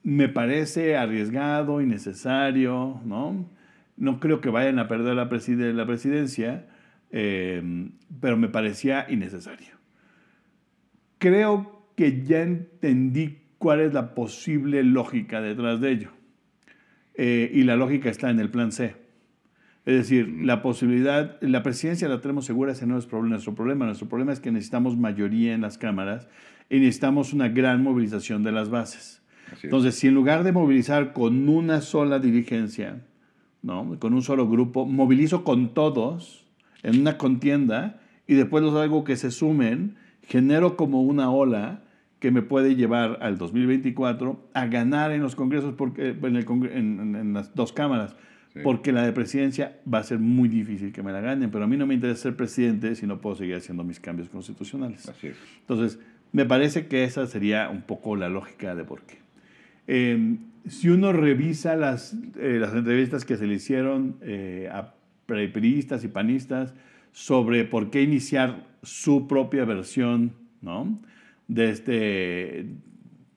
me 0.05 0.29
parece 0.29 0.95
arriesgado, 0.95 1.81
innecesario, 1.81 3.01
¿no? 3.05 3.49
No 3.97 4.19
creo 4.19 4.39
que 4.39 4.49
vayan 4.49 4.77
a 4.77 4.87
perder 4.87 5.15
la, 5.15 5.23
la 5.25 5.85
presidencia, 5.87 6.67
eh, 7.09 7.89
pero 8.21 8.37
me 8.37 8.47
parecía 8.47 9.07
innecesario. 9.09 9.73
Creo 11.17 11.89
que 11.95 12.23
ya 12.23 12.43
entendí 12.43 13.39
cuál 13.57 13.79
es 13.79 13.93
la 13.95 14.13
posible 14.13 14.83
lógica 14.83 15.41
detrás 15.41 15.81
de 15.81 15.91
ello. 15.91 16.11
Eh, 17.15 17.49
y 17.51 17.63
la 17.63 17.75
lógica 17.75 18.11
está 18.11 18.29
en 18.29 18.39
el 18.39 18.51
plan 18.51 18.71
C. 18.71 18.95
Es 19.87 19.95
decir, 19.95 20.27
la 20.43 20.61
posibilidad, 20.61 21.41
la 21.41 21.63
presidencia 21.63 22.07
la 22.07 22.21
tenemos 22.21 22.45
segura, 22.45 22.73
ese 22.73 22.85
no 22.85 22.99
es 22.99 23.11
nuestro 23.11 23.55
problema. 23.55 23.85
Nuestro 23.85 24.07
problema 24.07 24.33
es 24.33 24.39
que 24.39 24.51
necesitamos 24.51 24.95
mayoría 24.97 25.55
en 25.55 25.61
las 25.61 25.79
cámaras 25.79 26.27
y 26.69 26.77
necesitamos 26.77 27.33
una 27.33 27.49
gran 27.49 27.81
movilización 27.81 28.43
de 28.43 28.51
las 28.51 28.69
bases. 28.69 29.24
Entonces, 29.63 29.95
si 29.95 30.07
en 30.07 30.13
lugar 30.13 30.43
de 30.43 30.51
movilizar 30.51 31.13
con 31.13 31.47
una 31.49 31.81
sola 31.81 32.19
dirigencia, 32.19 33.01
¿no? 33.61 33.97
con 33.99 34.13
un 34.13 34.21
solo 34.21 34.49
grupo, 34.49 34.85
movilizo 34.85 35.43
con 35.43 35.73
todos 35.73 36.45
en 36.83 37.01
una 37.01 37.17
contienda 37.17 37.99
y 38.27 38.35
después 38.35 38.63
los 38.63 38.75
hago 38.75 39.03
que 39.03 39.15
se 39.15 39.31
sumen, 39.31 39.95
genero 40.21 40.77
como 40.77 41.01
una 41.01 41.29
ola 41.31 41.83
que 42.19 42.31
me 42.31 42.41
puede 42.41 42.75
llevar 42.75 43.19
al 43.21 43.37
2024 43.37 44.49
a 44.53 44.65
ganar 44.67 45.11
en 45.11 45.21
los 45.21 45.35
congresos, 45.35 45.73
porque, 45.75 46.09
en, 46.09 47.33
las 47.33 47.53
dos 47.53 47.73
cámaras, 47.73 48.15
porque 48.63 48.91
la 48.91 49.05
de 49.05 49.11
presidencia 49.11 49.77
va 49.91 49.99
a 49.99 50.03
ser 50.03 50.19
muy 50.19 50.47
difícil 50.47 50.93
que 50.93 51.03
me 51.03 51.11
la 51.11 51.19
ganen, 51.19 51.51
pero 51.51 51.65
a 51.65 51.67
mí 51.67 51.75
no 51.75 51.85
me 51.85 51.93
interesa 51.93 52.23
ser 52.23 52.35
presidente 52.35 52.95
si 52.95 53.05
no 53.05 53.19
puedo 53.19 53.35
seguir 53.35 53.55
haciendo 53.55 53.83
mis 53.83 53.99
cambios 53.99 54.29
constitucionales. 54.29 55.07
Así 55.09 55.27
es. 55.27 55.35
Entonces, 55.59 55.99
me 56.31 56.45
parece 56.45 56.87
que 56.87 57.03
esa 57.03 57.27
sería 57.27 57.69
un 57.69 57.81
poco 57.81 58.15
la 58.15 58.29
lógica 58.29 58.75
de 58.75 58.83
por 58.83 59.01
qué. 59.01 59.24
Em, 59.87 60.39
si 60.67 60.89
uno 60.89 61.13
revisa 61.13 61.75
las, 61.75 62.17
eh, 62.39 62.57
las 62.59 62.73
entrevistas 62.73 63.25
que 63.25 63.37
se 63.37 63.45
le 63.45 63.55
hicieron 63.55 64.17
eh, 64.21 64.69
a 64.71 64.95
periodistas 65.25 66.03
y 66.03 66.07
panistas 66.07 66.73
sobre 67.11 67.65
por 67.65 67.89
qué 67.89 68.01
iniciar 68.01 68.67
su 68.83 69.27
propia 69.27 69.65
versión, 69.65 70.33
¿no? 70.61 70.99
de 71.47 71.69
este, 71.69 72.65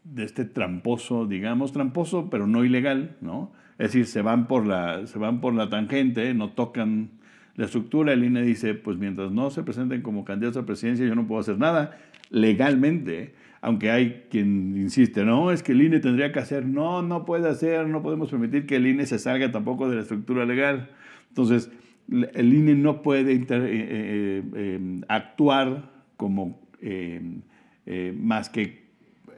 de 0.04 0.24
este 0.24 0.44
tramposo, 0.44 1.26
digamos, 1.26 1.72
tramposo, 1.72 2.30
pero 2.30 2.46
no 2.46 2.64
ilegal, 2.64 3.16
¿no? 3.20 3.52
Es 3.78 3.92
decir, 3.92 4.06
se 4.06 4.22
van 4.22 4.48
por 4.48 4.66
la, 4.66 5.06
se 5.06 5.18
van 5.18 5.40
por 5.40 5.54
la 5.54 5.68
tangente, 5.68 6.34
no 6.34 6.50
tocan 6.50 7.10
la 7.54 7.66
estructura. 7.66 8.12
El 8.12 8.24
INE 8.24 8.42
dice, 8.42 8.74
pues 8.74 8.98
mientras 8.98 9.30
no 9.30 9.50
se 9.50 9.62
presenten 9.62 10.02
como 10.02 10.24
candidatos 10.24 10.62
a 10.62 10.66
presidencia, 10.66 11.06
yo 11.06 11.14
no 11.14 11.26
puedo 11.26 11.40
hacer 11.40 11.58
nada 11.58 11.96
legalmente, 12.30 13.34
aunque 13.60 13.90
hay 13.90 14.26
quien 14.30 14.76
insiste, 14.76 15.24
no, 15.24 15.50
es 15.50 15.62
que 15.62 15.72
el 15.72 15.82
INE 15.82 16.00
tendría 16.00 16.32
que 16.32 16.38
hacer, 16.38 16.64
no, 16.64 17.02
no 17.02 17.24
puede 17.24 17.48
hacer, 17.48 17.86
no 17.88 18.02
podemos 18.02 18.30
permitir 18.30 18.66
que 18.66 18.76
el 18.76 18.86
INE 18.86 19.06
se 19.06 19.18
salga 19.18 19.50
tampoco 19.50 19.88
de 19.88 19.96
la 19.96 20.02
estructura 20.02 20.44
legal. 20.44 20.90
Entonces, 21.28 21.70
el 22.10 22.54
INE 22.54 22.74
no 22.74 23.02
puede 23.02 23.32
eh, 23.32 23.46
eh, 23.50 24.42
eh, 24.54 25.00
actuar 25.08 25.90
como 26.16 26.60
eh, 26.80 28.14
más 28.16 28.48
que 28.48 28.88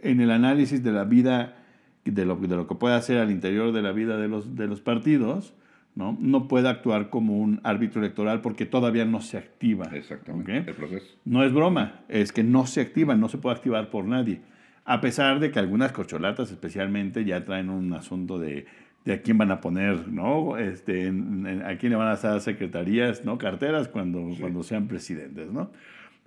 en 0.03 0.21
el 0.21 0.31
análisis 0.31 0.83
de 0.83 0.93
la 0.93 1.05
vida, 1.05 1.57
de 2.05 2.25
lo, 2.25 2.37
de 2.37 2.57
lo 2.57 2.67
que 2.67 2.75
puede 2.75 2.95
hacer 2.95 3.19
al 3.19 3.31
interior 3.31 3.73
de 3.73 3.83
la 3.83 3.93
vida 3.93 4.17
de 4.17 4.29
los, 4.29 4.57
de 4.57 4.67
los 4.67 4.81
partidos, 4.81 5.55
¿no? 6.00 6.16
no 6.19 6.49
puede 6.49 6.69
actuar 6.69 7.11
como 7.11 7.38
un 7.38 7.61
árbitro 7.62 8.00
electoral 8.00 8.40
porque 8.40 8.66
todavía 8.66 9.04
no 9.04 9.21
se 9.21 9.38
activa. 9.38 9.87
Exactamente. 9.92 10.71
El 10.71 10.75
proceso. 10.75 11.07
No 11.25 11.45
es 11.45 11.52
broma, 11.52 12.00
es 12.09 12.33
que 12.33 12.42
no 12.42 12.66
se 12.66 12.80
activa, 12.80 13.14
no 13.14 13.28
se 13.28 13.38
puede 13.38 13.54
activar 13.54 13.90
por 13.90 14.07
nadie. 14.07 14.40
A 14.85 15.00
pesar 15.00 15.38
de 15.38 15.50
que 15.50 15.59
algunas 15.59 15.92
corcholatas 15.92 16.50
especialmente 16.50 17.25
ya 17.25 17.45
traen 17.45 17.69
un 17.69 17.92
asunto 17.92 18.38
de, 18.38 18.66
de 19.04 19.12
a 19.12 19.23
quién 19.23 19.38
van 19.38 19.50
a 19.50 19.61
poner, 19.61 20.09
¿no? 20.09 20.57
Este, 20.57 21.09
a 21.09 21.76
quién 21.76 21.90
le 21.90 21.97
van 21.97 22.09
a 22.09 22.12
hacer 22.12 22.40
secretarías, 22.40 23.25
¿no? 23.25 23.38
Carteras 23.38 23.88
cuando, 23.88 24.30
cuando 24.40 24.62
sean 24.62 24.88
presidentes, 24.88 25.52
¿no? 25.52 25.71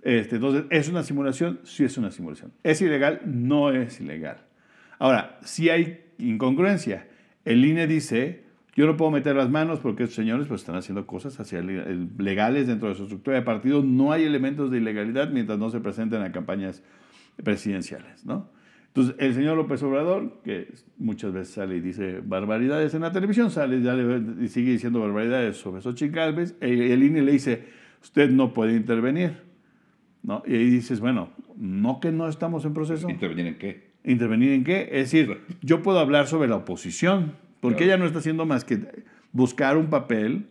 Este, 0.02 0.36
entonces, 0.36 0.64
¿es 0.70 0.88
una 0.88 1.02
simulación? 1.02 1.60
Sí 1.64 1.84
es 1.84 1.98
una 1.98 2.10
simulación. 2.10 2.52
¿Es 2.62 2.80
ilegal? 2.80 3.22
No 3.24 3.70
es 3.70 4.00
ilegal. 4.00 4.38
Ahora, 4.98 5.38
si 5.42 5.70
hay 5.70 6.04
incongruencia. 6.18 7.08
El 7.44 7.64
INE 7.64 7.86
dice, 7.86 8.43
yo 8.76 8.86
no 8.86 8.96
puedo 8.96 9.10
meter 9.10 9.36
las 9.36 9.50
manos 9.50 9.78
porque 9.80 10.04
estos 10.04 10.16
señores 10.16 10.46
pues, 10.46 10.62
están 10.62 10.76
haciendo 10.76 11.06
cosas 11.06 11.38
hacia 11.38 11.62
legales 11.62 12.66
dentro 12.66 12.88
de 12.88 12.94
su 12.94 13.04
estructura 13.04 13.36
de 13.36 13.42
partido. 13.42 13.82
No 13.82 14.12
hay 14.12 14.24
elementos 14.24 14.70
de 14.70 14.78
ilegalidad 14.78 15.30
mientras 15.30 15.58
no 15.58 15.70
se 15.70 15.80
presenten 15.80 16.22
a 16.22 16.32
campañas 16.32 16.82
presidenciales. 17.42 18.24
¿no? 18.24 18.50
Entonces, 18.88 19.16
el 19.18 19.34
señor 19.34 19.56
López 19.56 19.82
Obrador, 19.82 20.40
que 20.44 20.72
muchas 20.98 21.32
veces 21.32 21.54
sale 21.54 21.76
y 21.76 21.80
dice 21.80 22.20
barbaridades 22.24 22.94
en 22.94 23.02
la 23.02 23.12
televisión, 23.12 23.50
sale 23.50 23.78
y 24.40 24.48
sigue 24.48 24.72
diciendo 24.72 25.00
barbaridades 25.00 25.56
sobre 25.56 25.82
Xochitl 25.82 26.14
Gálvez, 26.14 26.56
el 26.60 27.02
INE 27.02 27.22
le 27.22 27.32
dice, 27.32 27.64
usted 28.02 28.30
no 28.30 28.52
puede 28.52 28.74
intervenir. 28.74 29.42
¿no? 30.24 30.42
Y 30.46 30.54
ahí 30.54 30.70
dices, 30.70 31.00
bueno, 31.00 31.30
no 31.56 32.00
que 32.00 32.10
no 32.10 32.28
estamos 32.28 32.64
en 32.64 32.74
proceso. 32.74 33.08
¿Intervenir 33.08 33.46
en 33.46 33.58
qué? 33.58 33.94
¿Intervenir 34.04 34.52
en 34.52 34.64
qué? 34.64 34.88
Es 34.92 35.10
decir, 35.10 35.40
yo 35.62 35.82
puedo 35.82 35.98
hablar 35.98 36.26
sobre 36.26 36.48
la 36.48 36.56
oposición, 36.56 37.34
porque 37.64 37.84
ella 37.84 37.96
no 37.96 38.04
está 38.04 38.18
haciendo 38.18 38.44
más 38.44 38.62
que 38.62 38.78
buscar 39.32 39.78
un 39.78 39.86
papel, 39.86 40.48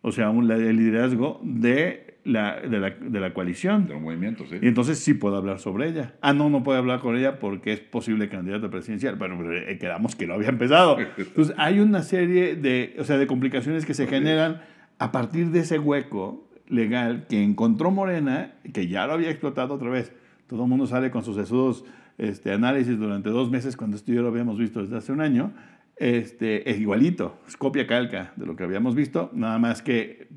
o 0.00 0.10
sea, 0.10 0.30
un, 0.30 0.50
el 0.50 0.74
liderazgo 0.74 1.38
de 1.44 2.16
la, 2.24 2.58
de 2.60 2.80
la, 2.80 2.90
de 2.92 3.20
la 3.20 3.34
coalición. 3.34 3.86
De 3.86 3.92
los 3.92 4.00
movimientos, 4.00 4.48
sí. 4.48 4.56
Y 4.62 4.66
entonces 4.66 4.98
sí 4.98 5.12
puedo 5.12 5.36
hablar 5.36 5.58
sobre 5.58 5.90
ella. 5.90 6.14
Ah, 6.22 6.32
no, 6.32 6.48
no 6.48 6.62
puedo 6.62 6.78
hablar 6.78 7.00
con 7.00 7.14
ella 7.14 7.40
porque 7.40 7.74
es 7.74 7.80
posible 7.80 8.30
candidata 8.30 8.70
presidencial, 8.70 9.18
pero, 9.18 9.52
eh, 9.52 9.76
quedamos 9.78 10.16
que 10.16 10.26
lo 10.26 10.32
había 10.32 10.48
empezado. 10.48 10.96
Entonces 11.18 11.54
hay 11.58 11.78
una 11.78 12.00
serie 12.00 12.56
de, 12.56 12.96
o 12.98 13.04
sea, 13.04 13.18
de 13.18 13.26
complicaciones 13.26 13.84
que 13.84 13.92
se 13.92 14.06
generan 14.06 14.62
a 14.98 15.12
partir 15.12 15.50
de 15.50 15.60
ese 15.60 15.78
hueco 15.78 16.48
legal 16.68 17.26
que 17.28 17.42
encontró 17.42 17.90
Morena, 17.90 18.54
que 18.72 18.88
ya 18.88 19.06
lo 19.06 19.12
había 19.12 19.28
explotado 19.28 19.74
otra 19.74 19.90
vez. 19.90 20.10
Todo 20.46 20.62
el 20.62 20.70
mundo 20.70 20.86
sale 20.86 21.10
con 21.10 21.22
sus 21.22 21.36
sesudos 21.36 21.84
este, 22.16 22.50
análisis 22.50 22.98
durante 22.98 23.28
dos 23.28 23.50
meses, 23.50 23.76
cuando 23.76 23.98
esto 23.98 24.10
ya 24.10 24.22
lo 24.22 24.28
habíamos 24.28 24.56
visto 24.56 24.80
desde 24.80 24.96
hace 24.96 25.12
un 25.12 25.20
año. 25.20 25.52
Este, 25.96 26.70
es 26.70 26.78
igualito, 26.78 27.40
es 27.48 27.56
copia 27.56 27.86
calca 27.86 28.32
de 28.36 28.44
lo 28.44 28.54
que 28.54 28.64
habíamos 28.64 28.94
visto, 28.94 29.30
nada 29.32 29.58
más 29.58 29.80
que 29.80 30.28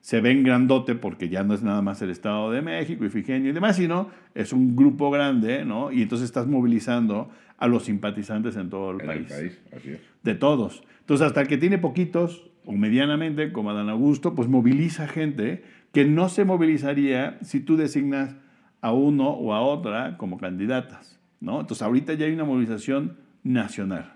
se 0.00 0.20
ven 0.20 0.42
grandote 0.42 0.94
porque 0.94 1.28
ya 1.28 1.44
no 1.44 1.54
es 1.54 1.62
nada 1.62 1.82
más 1.82 2.00
el 2.02 2.10
Estado 2.10 2.50
de 2.50 2.62
México, 2.62 3.04
y 3.04 3.10
Figenio 3.10 3.50
y 3.50 3.52
demás, 3.52 3.76
sino 3.76 4.08
es 4.34 4.52
un 4.52 4.74
grupo 4.74 5.10
grande, 5.10 5.64
¿no? 5.64 5.92
Y 5.92 6.02
entonces 6.02 6.24
estás 6.24 6.46
movilizando 6.46 7.30
a 7.58 7.68
los 7.68 7.84
simpatizantes 7.84 8.56
en 8.56 8.70
todo 8.70 8.90
el 8.90 9.00
En 9.02 9.06
país. 9.06 9.30
el 9.30 9.38
país, 9.38 9.60
así 9.76 9.90
es. 9.90 10.00
De 10.24 10.34
todos. 10.34 10.82
Entonces, 11.00 11.26
hasta 11.26 11.42
el 11.42 11.46
que 11.46 11.58
tiene 11.58 11.78
poquitos, 11.78 12.50
o 12.64 12.72
medianamente, 12.72 13.52
como 13.52 13.70
Adán 13.70 13.88
Augusto, 13.90 14.34
pues 14.34 14.48
moviliza 14.48 15.06
gente 15.06 15.62
que 15.92 16.04
no 16.04 16.28
se 16.28 16.44
movilizaría 16.44 17.38
si 17.42 17.60
tú 17.60 17.76
designas 17.76 18.34
a 18.80 18.92
uno 18.92 19.30
o 19.30 19.52
a 19.52 19.60
otra 19.60 20.16
como 20.16 20.38
candidatas, 20.38 21.20
¿no? 21.40 21.60
Entonces, 21.60 21.82
ahorita 21.82 22.14
ya 22.14 22.26
hay 22.26 22.32
una 22.32 22.44
movilización 22.44 23.18
nacional. 23.44 24.14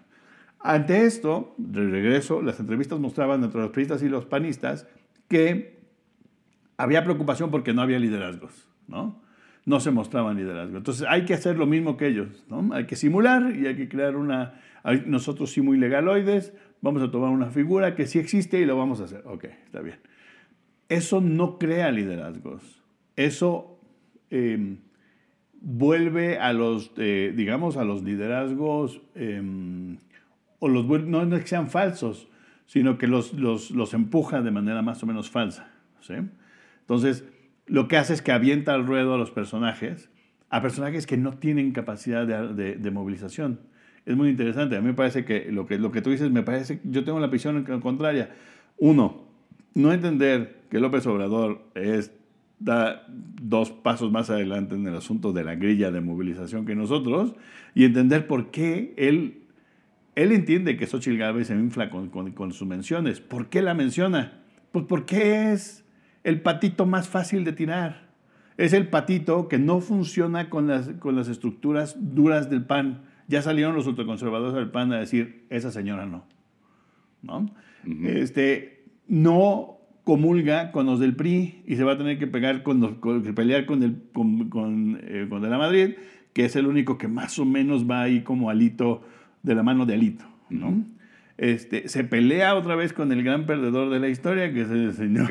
Ante 0.60 1.04
esto, 1.06 1.54
de 1.58 1.88
regreso, 1.88 2.42
las 2.42 2.58
entrevistas 2.60 2.98
mostraban 2.98 3.44
entre 3.44 3.60
los 3.60 3.70
periodistas 3.70 4.02
y 4.02 4.08
los 4.08 4.24
panistas 4.26 4.88
que 5.28 5.78
había 6.76 7.04
preocupación 7.04 7.50
porque 7.50 7.72
no 7.72 7.82
había 7.82 7.98
liderazgos, 7.98 8.68
¿no? 8.88 9.22
No 9.64 9.80
se 9.80 9.90
mostraban 9.90 10.36
liderazgos. 10.36 10.76
Entonces 10.76 11.06
hay 11.08 11.24
que 11.24 11.34
hacer 11.34 11.56
lo 11.56 11.66
mismo 11.66 11.96
que 11.96 12.06
ellos, 12.08 12.44
¿no? 12.48 12.72
Hay 12.72 12.86
que 12.86 12.96
simular 12.96 13.54
y 13.54 13.66
hay 13.66 13.76
que 13.76 13.88
crear 13.88 14.16
una... 14.16 14.60
Nosotros 15.06 15.50
sí 15.50 15.60
muy 15.60 15.78
legaloides, 15.78 16.52
vamos 16.80 17.02
a 17.02 17.10
tomar 17.10 17.30
una 17.30 17.50
figura 17.50 17.94
que 17.94 18.06
sí 18.06 18.18
existe 18.18 18.60
y 18.60 18.64
lo 18.64 18.76
vamos 18.76 19.00
a 19.00 19.04
hacer. 19.04 19.22
Ok, 19.26 19.44
está 19.64 19.80
bien. 19.80 19.98
Eso 20.88 21.20
no 21.20 21.58
crea 21.58 21.90
liderazgos. 21.90 22.84
Eso 23.16 23.80
eh, 24.30 24.76
vuelve 25.60 26.38
a 26.38 26.52
los, 26.52 26.92
eh, 26.96 27.32
digamos, 27.34 27.76
a 27.76 27.84
los 27.84 28.02
liderazgos, 28.04 29.02
eh, 29.14 29.96
o 30.58 30.68
los 30.68 30.86
no, 30.86 31.22
es 31.36 31.42
que 31.42 31.48
sean 31.48 31.68
falsos, 31.70 32.28
sino 32.66 32.98
que 32.98 33.06
los, 33.06 33.32
los, 33.34 33.70
los 33.70 33.94
empuja 33.94 34.42
de 34.42 34.50
manera 34.50 34.82
más 34.82 35.02
o 35.02 35.06
menos 35.06 35.30
falsa. 35.30 35.70
¿sí? 36.00 36.14
Entonces, 36.80 37.24
lo 37.66 37.88
que 37.88 37.96
hace 37.96 38.14
es 38.14 38.22
que 38.22 38.32
avienta 38.32 38.74
al 38.74 38.86
ruedo 38.86 39.14
a 39.14 39.18
los 39.18 39.30
personajes, 39.30 40.10
a 40.50 40.62
personajes 40.62 41.06
que 41.06 41.16
no 41.16 41.34
tienen 41.34 41.72
capacidad 41.72 42.26
de, 42.26 42.54
de- 42.54 42.76
de 42.76 42.90
movilización. 42.90 43.60
Es 44.04 44.16
muy 44.16 44.28
interesante. 44.28 44.76
A 44.76 44.80
mí 44.80 44.86
me 44.86 44.94
parece 44.94 45.24
que 45.24 45.50
lo 45.50 45.66
que, 45.66 45.78
lo 45.78 45.90
que 45.90 46.00
tú 46.00 46.10
dices, 46.10 46.30
me 46.30 46.42
parece, 46.44 46.80
yo 46.84 47.02
tengo 47.04 47.18
la 47.18 47.26
visión 47.26 47.64
contraria. 47.80 48.30
Uno, 48.78 49.24
no 49.74 49.92
entender 49.92 50.60
que 50.70 50.78
López 50.78 51.04
Obrador 51.08 51.62
es, 51.74 52.12
da 52.60 53.04
dos 53.08 53.72
pasos 53.72 54.12
más 54.12 54.30
adelante 54.30 54.76
en 54.76 54.86
el 54.86 54.94
asunto 54.94 55.32
de 55.32 55.42
la 55.44 55.56
grilla 55.56 55.90
de 55.90 56.00
movilización 56.00 56.64
que 56.66 56.76
nosotros 56.76 57.34
y 57.74 57.84
entender 57.84 58.28
por 58.28 58.50
qué 58.52 58.94
él, 58.96 59.42
él 60.16 60.32
entiende 60.32 60.76
que 60.76 60.86
Xochitl 60.86 61.16
Gálvez 61.18 61.46
se 61.46 61.54
infla 61.54 61.88
con, 61.90 62.08
con, 62.10 62.32
con 62.32 62.52
sus 62.52 62.66
menciones. 62.66 63.20
¿Por 63.20 63.48
qué 63.48 63.62
la 63.62 63.74
menciona? 63.74 64.40
Pues 64.72 64.84
porque 64.88 65.52
es 65.52 65.84
el 66.24 66.40
patito 66.40 66.84
más 66.86 67.08
fácil 67.08 67.44
de 67.44 67.52
tirar. 67.52 68.06
Es 68.56 68.72
el 68.72 68.88
patito 68.88 69.46
que 69.48 69.58
no 69.58 69.80
funciona 69.80 70.50
con 70.50 70.66
las, 70.66 70.88
con 70.98 71.14
las 71.14 71.28
estructuras 71.28 71.96
duras 72.14 72.50
del 72.50 72.64
PAN. 72.64 73.02
Ya 73.28 73.42
salieron 73.42 73.74
los 73.74 73.86
ultraconservadores 73.86 74.54
del 74.54 74.70
PAN 74.70 74.92
a 74.92 74.98
decir, 74.98 75.44
esa 75.50 75.70
señora 75.70 76.06
no. 76.06 76.24
¿no? 77.22 77.50
este, 78.04 78.84
no 79.08 79.78
comulga 80.04 80.70
con 80.72 80.86
los 80.86 81.00
del 81.00 81.16
PRI 81.16 81.62
y 81.66 81.76
se 81.76 81.84
va 81.84 81.92
a 81.92 81.98
tener 81.98 82.18
que 82.18 82.26
pegar 82.26 82.62
con 82.62 82.80
los- 82.80 82.94
con- 82.94 83.22
pelear 83.34 83.66
con 83.66 83.82
el 83.82 83.96
con, 84.12 84.48
con, 84.48 84.98
eh, 85.02 85.26
con 85.28 85.42
de 85.42 85.48
la 85.50 85.58
Madrid, 85.58 85.94
que 86.32 86.44
es 86.44 86.54
el 86.56 86.66
único 86.66 86.96
que 86.98 87.08
más 87.08 87.38
o 87.38 87.44
menos 87.44 87.90
va 87.90 88.02
ahí 88.02 88.22
como 88.22 88.48
alito 88.50 89.02
de 89.46 89.54
la 89.54 89.62
mano 89.62 89.86
de 89.86 89.94
alito, 89.94 90.24
¿no? 90.50 90.84
Este, 91.38 91.88
se 91.88 92.02
pelea 92.04 92.54
otra 92.54 92.76
vez 92.76 92.92
con 92.92 93.12
el 93.12 93.22
gran 93.22 93.46
perdedor 93.46 93.90
de 93.90 94.00
la 94.00 94.08
historia, 94.08 94.52
que 94.52 94.62
es 94.62 94.70
el 94.70 94.92
señor 94.92 95.30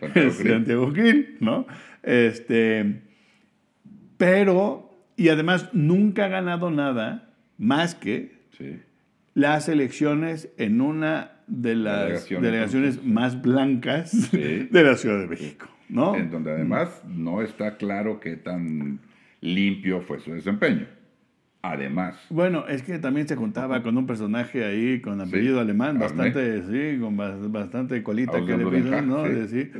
Santiago. 0.00 0.30
Santiago 0.32 0.92
Krill, 0.92 1.36
¿no? 1.40 1.66
Este, 2.02 3.02
pero, 4.16 4.90
y 5.16 5.28
además 5.28 5.70
nunca 5.72 6.26
ha 6.26 6.28
ganado 6.28 6.70
nada 6.70 7.30
más 7.58 7.94
que 7.94 8.36
Sí. 8.56 8.78
las 9.34 9.68
elecciones 9.68 10.48
en 10.56 10.80
una 10.80 11.32
de 11.46 11.74
las 11.74 12.28
delegaciones 12.28 13.04
más 13.04 13.42
blancas 13.42 14.10
Sí. 14.10 14.68
de 14.70 14.82
la 14.84 14.96
Ciudad 14.96 15.20
de 15.20 15.26
México, 15.26 15.68
¿no? 15.88 16.16
En 16.16 16.30
donde 16.30 16.52
además 16.52 17.02
no 17.06 17.42
está 17.42 17.76
claro 17.76 18.20
qué 18.20 18.36
tan 18.36 19.00
limpio 19.40 20.00
fue 20.00 20.20
su 20.20 20.32
desempeño. 20.32 20.86
Además, 21.72 22.14
Bueno, 22.30 22.64
es 22.68 22.82
que 22.82 22.98
también 22.98 23.26
se 23.28 23.36
juntaba 23.36 23.82
con 23.82 23.96
un 23.96 24.06
personaje 24.06 24.64
ahí 24.64 25.00
con 25.00 25.20
apellido 25.20 25.60
alemán, 25.60 26.00
Arne. 26.02 26.30
bastante, 26.30 26.62
sí, 26.62 27.00
con 27.00 27.16
bas- 27.16 27.50
bastante 27.50 28.02
colita 28.02 28.44
que 28.44 28.56
le 28.56 28.64
Reinhardt, 28.64 29.06
¿no? 29.06 29.24
sí. 29.48 29.70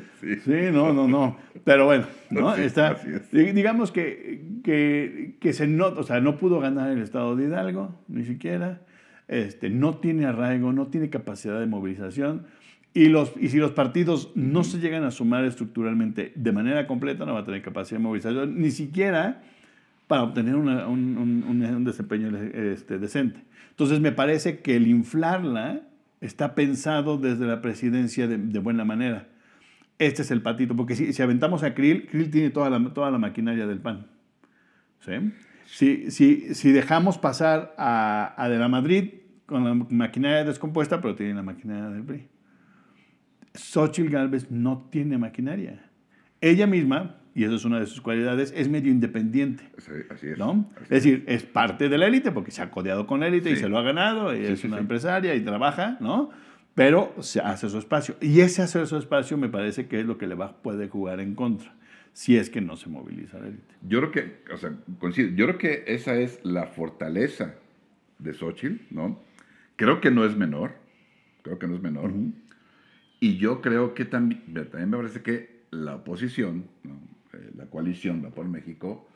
Sí, 0.45 0.53
no, 0.73 0.93
no, 0.93 1.07
no. 1.09 1.37
Pero 1.65 1.87
bueno, 1.87 2.07
¿no? 2.31 2.55
Está, 2.55 2.93
es. 2.93 3.31
digamos 3.33 3.93
que, 3.93 4.43
que, 4.65 5.37
que 5.41 5.53
se 5.53 5.67
nota, 5.67 6.01
o 6.01 6.03
sea, 6.05 6.21
no 6.21 6.37
pudo 6.39 6.61
ganar 6.61 6.91
el 6.91 7.01
estado 7.03 7.37
de 7.37 7.45
Hidalgo, 7.47 7.95
ni 8.09 8.25
siquiera. 8.25 8.81
Este, 9.29 9.71
no 9.71 9.97
tiene 9.99 10.27
arraigo, 10.27 10.73
no 10.73 10.87
tiene 10.87 11.11
capacidad 11.11 11.59
de 11.59 11.67
movilización. 11.67 12.47
Y, 12.95 13.09
los, 13.09 13.33
y 13.39 13.49
si 13.49 13.59
los 13.59 13.73
partidos 13.73 14.33
no 14.35 14.65
se 14.65 14.79
llegan 14.79 15.05
a 15.05 15.11
sumar 15.11 15.45
estructuralmente 15.45 16.33
de 16.35 16.53
manera 16.53 16.87
completa, 16.87 17.27
no 17.27 17.35
va 17.35 17.41
a 17.41 17.45
tener 17.45 17.61
capacidad 17.61 17.99
de 17.99 18.05
movilización, 18.05 18.59
ni 18.59 18.71
siquiera 18.71 19.43
para 20.07 20.23
obtener 20.23 20.55
un, 20.55 21.85
desempeño 21.85 22.37
este, 22.37 22.99
decente. 22.99 23.43
Entonces 23.71 24.01
me 24.01 24.13
parece 24.13 24.61
que 24.61 24.77
el 24.77 24.87
inflarla 24.87 25.83
está 26.21 26.55
pensado 26.55 27.19
desde 27.19 27.47
la 27.47 27.61
presidencia 27.61 28.27
de, 28.27 28.59
buena 28.59 28.85
manera. 28.85 29.29
Este 29.99 30.23
es 30.23 30.31
el 30.31 30.43
patito, 30.43 30.77
porque 30.77 30.95
si, 30.95 31.23
aventamos 31.23 31.63
a 31.63 31.75
Krill, 31.75 32.07
Krill 32.07 32.31
tiene 32.31 32.51
toda 32.51 32.71
la, 32.71 33.19
maquinaria 33.19 33.67
del 33.67 33.81
PAN. 33.81 34.07
¿sí? 35.01 36.51
Si, 36.55 36.73
dejamos 36.73 37.19
pasar 37.19 37.75
a, 37.79 38.35
a 38.37 38.49
De 38.49 38.59
la 38.59 38.69
Madrid 38.69 39.11
con 39.47 39.65
la 39.65 39.75
maquinaria 39.75 40.45
descompuesta, 40.45 41.01
pero 41.01 41.15
tiene 41.15 41.35
la 41.35 41.43
maquinaria 41.43 41.89
del 41.89 42.03
PRI. 42.03 42.29
Xochitl 43.55 44.11
Galvez 44.11 44.51
no 44.51 44.89
tiene 44.91 45.19
maquinaria. 45.19 45.91
Ella 46.41 46.67
misma, 46.67 47.17
y 47.37 47.45
esa 47.45 47.55
es 47.55 47.65
una 47.67 47.79
de 47.79 47.87
sus 47.87 48.01
cualidades, 48.01 48.53
es 48.57 48.69
medio 48.69 48.91
independiente. 48.91 49.63
sí, 49.79 49.93
así 50.11 50.29
es. 50.29 50.39
¿no? 50.39 50.71
así 50.77 50.83
Es 50.85 50.89
decir, 50.89 51.25
es 51.29 51.43
parte 51.45 51.89
de 51.91 51.99
la 51.99 52.07
élite 52.07 52.33
porque 52.33 52.51
se 52.51 52.63
ha 52.63 52.71
codeado 52.71 53.07
con 53.07 53.21
la 53.21 53.27
élite 53.29 53.51
y 53.51 53.55
Sí. 53.57 53.61
se 53.61 53.69
lo 53.69 53.77
ha 53.79 53.83
ganado, 53.83 54.35
y 54.35 54.47
Sí, 54.47 54.53
es 54.55 54.65
una 54.65 54.79
empresaria 54.79 55.35
y 55.35 55.41
trabaja, 55.43 55.99
¿no? 56.01 56.31
Pero 56.75 57.15
se 57.21 57.41
hace 57.41 57.69
su 57.69 57.79
espacio. 57.79 58.17
Y 58.23 58.41
ese 58.41 58.63
hacer 58.63 58.87
su 58.87 58.97
espacio 58.97 59.37
me 59.37 59.49
parece 59.51 59.87
que 59.87 60.01
es 60.01 60.07
lo 60.07 60.17
que 60.19 60.27
le 60.27 60.35
va, 60.35 60.57
puede 60.63 60.89
jugar 60.89 61.21
en 61.21 61.35
contra, 61.35 61.75
si 62.15 62.37
es 62.39 62.49
que 62.49 62.61
no 62.63 62.77
se 62.77 62.89
moviliza 62.89 63.39
la 63.39 63.49
élite. 63.49 63.75
Yo 63.87 64.01
creo 64.01 64.11
que, 64.13 64.53
o 64.55 64.57
sea, 64.57 64.73
coincido, 64.99 65.29
yo 65.37 65.47
creo 65.47 65.59
que 65.59 65.85
esa 65.89 66.15
es 66.17 66.41
la 66.43 66.67
fortaleza 66.67 67.55
de 68.19 68.33
Xochitl, 68.33 68.77
¿no? 68.95 69.21
Creo 69.77 70.01
que 70.01 70.11
no 70.11 70.25
es 70.25 70.37
menor, 70.37 70.73
creo 71.43 71.59
que 71.59 71.67
no 71.67 71.75
es 71.75 71.83
menor. 71.83 72.11
Y 73.21 73.37
yo 73.37 73.61
creo 73.61 73.93
que 73.95 74.05
también, 74.07 74.43
también 74.71 74.89
me 74.91 74.97
parece 74.97 75.21
que 75.23 75.57
la 75.71 75.97
oposición, 75.97 76.65
¿no? 76.85 76.96
La 77.67 77.71
coalición 77.71 78.25
Va 78.25 78.31
por 78.31 78.47
México, 78.47 79.09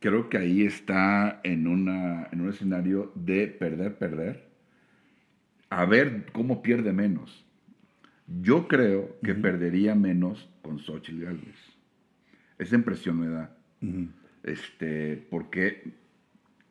creo 0.00 0.28
que 0.28 0.36
ahí 0.36 0.62
está 0.62 1.40
en, 1.44 1.68
una, 1.68 2.28
en 2.32 2.40
un 2.40 2.48
escenario 2.48 3.12
de 3.14 3.46
perder, 3.46 3.96
perder, 3.98 4.48
a 5.70 5.84
ver 5.86 6.26
cómo 6.32 6.60
pierde 6.60 6.92
menos. 6.92 7.46
Yo 8.26 8.66
creo 8.66 9.16
que 9.22 9.34
perdería 9.34 9.94
menos 9.94 10.50
con 10.60 10.80
Xochitl 10.80 11.22
Gálvez. 11.22 11.56
Esa 12.58 12.74
impresión 12.74 13.20
me 13.20 13.28
da. 13.28 13.56
Este, 14.42 15.16
porque 15.30 15.92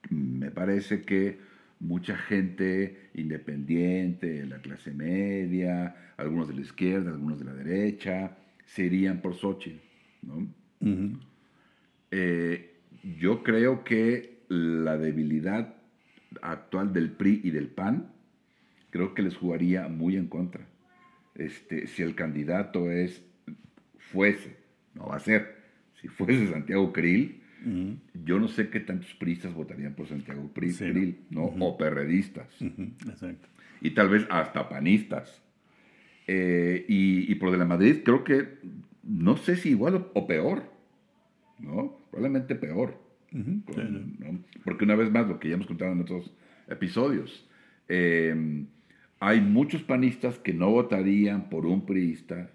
me 0.09 0.51
parece 0.51 1.03
que 1.03 1.39
mucha 1.79 2.17
gente 2.17 3.11
independiente, 3.13 4.45
la 4.45 4.59
clase 4.59 4.93
media, 4.93 5.95
algunos 6.17 6.49
de 6.49 6.55
la 6.55 6.61
izquierda, 6.61 7.11
algunos 7.11 7.39
de 7.39 7.45
la 7.45 7.53
derecha, 7.53 8.35
se 8.65 8.85
irían 8.85 9.21
por 9.21 9.35
Xochitl. 9.35 9.79
¿no? 10.23 10.62
Eh, 12.11 12.73
yo 13.19 13.43
creo 13.43 13.83
que 13.83 14.43
la 14.49 14.97
debilidad 14.97 15.75
actual 16.41 16.93
del 16.93 17.11
PRI 17.11 17.41
y 17.43 17.51
del 17.51 17.67
PAN, 17.67 18.11
creo 18.89 19.13
que 19.13 19.21
les 19.21 19.35
jugaría 19.35 19.87
muy 19.87 20.15
en 20.15 20.27
contra. 20.27 20.67
Este, 21.35 21.87
si 21.87 22.03
el 22.03 22.15
candidato 22.15 22.91
es, 22.91 23.25
fuese, 23.97 24.57
no 24.93 25.07
va 25.07 25.15
a 25.15 25.19
ser, 25.19 25.55
si 25.99 26.07
fuese 26.07 26.47
Santiago 26.47 26.93
Krill, 26.93 27.41
yo 28.25 28.39
no 28.39 28.49
sé 28.49 28.69
qué 28.69 28.81
tantos 28.81 29.13
priistas 29.13 29.53
votarían 29.53 29.95
por 29.95 30.07
Santiago 30.07 30.51
Sí, 30.53 30.77
Krill, 30.77 31.17
¿no? 31.29 31.45
O 31.45 31.77
perredistas. 31.77 32.49
Exacto. 32.61 33.47
Y 33.81 33.91
tal 33.91 34.09
vez 34.09 34.27
hasta 34.29 34.67
panistas. 34.67 35.41
Eh, 36.27 36.85
y, 36.87 37.31
y 37.31 37.35
por 37.35 37.51
de 37.51 37.57
la 37.57 37.65
Madrid, 37.65 38.01
creo 38.03 38.23
que 38.23 38.59
no 39.03 39.37
sé 39.37 39.55
si 39.55 39.69
igual 39.69 40.07
o 40.13 40.27
peor, 40.27 40.72
¿no? 41.63 41.99
Probablemente 42.11 42.55
peor. 42.55 43.01
Porque 44.63 44.85
una 44.85 44.95
vez 44.95 45.11
más, 45.11 45.27
lo 45.27 45.39
que 45.39 45.49
ya 45.49 45.55
hemos 45.55 45.65
contado 45.65 45.91
en 45.91 46.01
otros 46.01 46.31
episodios, 46.67 47.49
eh, 47.87 48.65
hay 49.19 49.41
muchos 49.41 49.81
panistas 49.83 50.37
que 50.37 50.53
no 50.53 50.69
votarían 50.69 51.49
por 51.49 51.65
un 51.65 51.85
priista, 51.85 52.51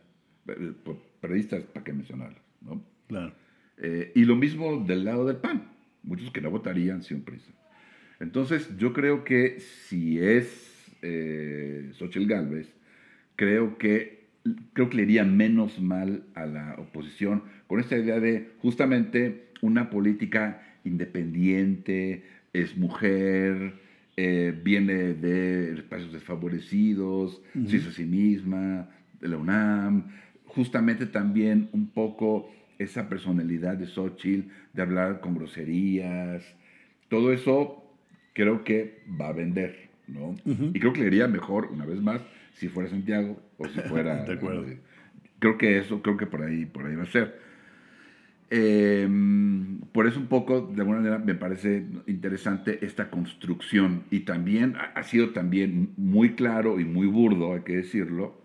eh, 0.46 0.72
por 0.84 0.98
periodistas, 1.20 1.64
¿para 1.64 1.82
qué 1.82 1.92
mencionarlo? 1.92 2.38
¿no? 2.60 2.84
Claro. 3.08 3.32
Eh, 3.78 4.12
y 4.14 4.24
lo 4.24 4.36
mismo 4.36 4.84
del 4.84 5.04
lado 5.04 5.26
del 5.26 5.36
PAN, 5.36 5.68
muchos 6.02 6.30
que 6.30 6.40
no 6.40 6.50
votarían 6.50 7.02
si 7.02 7.14
un 7.14 7.22
priista. 7.22 7.52
Entonces, 8.20 8.76
yo 8.76 8.92
creo 8.92 9.24
que 9.24 9.60
si 9.60 10.18
es 10.18 10.92
eh, 11.02 11.90
Xochitl 11.94 12.26
Galvez, 12.26 12.74
creo 13.36 13.78
que, 13.78 14.17
creo 14.72 14.90
que 14.90 14.96
le 14.96 15.02
iría 15.02 15.24
menos 15.24 15.80
mal 15.80 16.24
a 16.34 16.46
la 16.46 16.74
oposición 16.78 17.42
con 17.66 17.80
esta 17.80 17.96
idea 17.96 18.20
de 18.20 18.52
justamente 18.60 19.48
una 19.62 19.90
política 19.90 20.62
independiente, 20.84 22.24
es 22.52 22.76
mujer, 22.76 23.74
eh, 24.16 24.58
viene 24.64 25.14
de 25.14 25.74
espacios 25.74 26.12
desfavorecidos, 26.12 27.40
se 27.66 27.76
hizo 27.76 27.90
a 27.90 27.92
sí 27.92 28.04
misma, 28.04 28.88
de 29.20 29.28
la 29.28 29.36
UNAM, 29.36 30.06
justamente 30.46 31.06
también 31.06 31.68
un 31.72 31.88
poco 31.88 32.50
esa 32.78 33.08
personalidad 33.08 33.76
de 33.76 33.86
Xochitl, 33.86 34.48
de 34.72 34.82
hablar 34.82 35.20
con 35.20 35.34
groserías, 35.34 36.42
todo 37.08 37.32
eso 37.32 37.84
creo 38.32 38.64
que 38.64 39.02
va 39.20 39.28
a 39.28 39.32
vender, 39.32 39.88
¿no? 40.06 40.34
Y 40.44 40.78
creo 40.78 40.92
que 40.92 41.00
le 41.00 41.06
iría 41.08 41.26
mejor, 41.26 41.66
una 41.72 41.84
vez 41.84 42.00
más, 42.00 42.20
si 42.58 42.68
fuera 42.68 42.90
Santiago 42.90 43.40
o 43.56 43.66
si 43.66 43.80
fuera... 43.88 44.24
de 44.24 44.34
acuerdo. 44.34 44.66
creo 45.38 45.58
que 45.58 45.78
eso, 45.78 46.02
creo 46.02 46.16
que 46.16 46.26
por 46.26 46.42
ahí, 46.42 46.66
por 46.66 46.86
ahí 46.86 46.96
va 46.96 47.04
a 47.04 47.06
ser. 47.06 47.38
Em, 48.50 49.80
por 49.92 50.06
eso 50.06 50.18
un 50.18 50.26
poco, 50.26 50.62
de 50.62 50.80
alguna 50.80 50.98
manera, 50.98 51.18
me 51.18 51.34
parece 51.34 51.84
interesante 52.06 52.84
esta 52.84 53.10
construcción 53.10 54.04
y 54.10 54.20
también 54.20 54.74
ha 54.94 55.02
sido 55.02 55.30
también 55.30 55.92
muy 55.96 56.34
claro 56.34 56.80
y 56.80 56.84
muy 56.84 57.06
burdo, 57.06 57.54
hay 57.54 57.60
que 57.60 57.76
decirlo, 57.76 58.40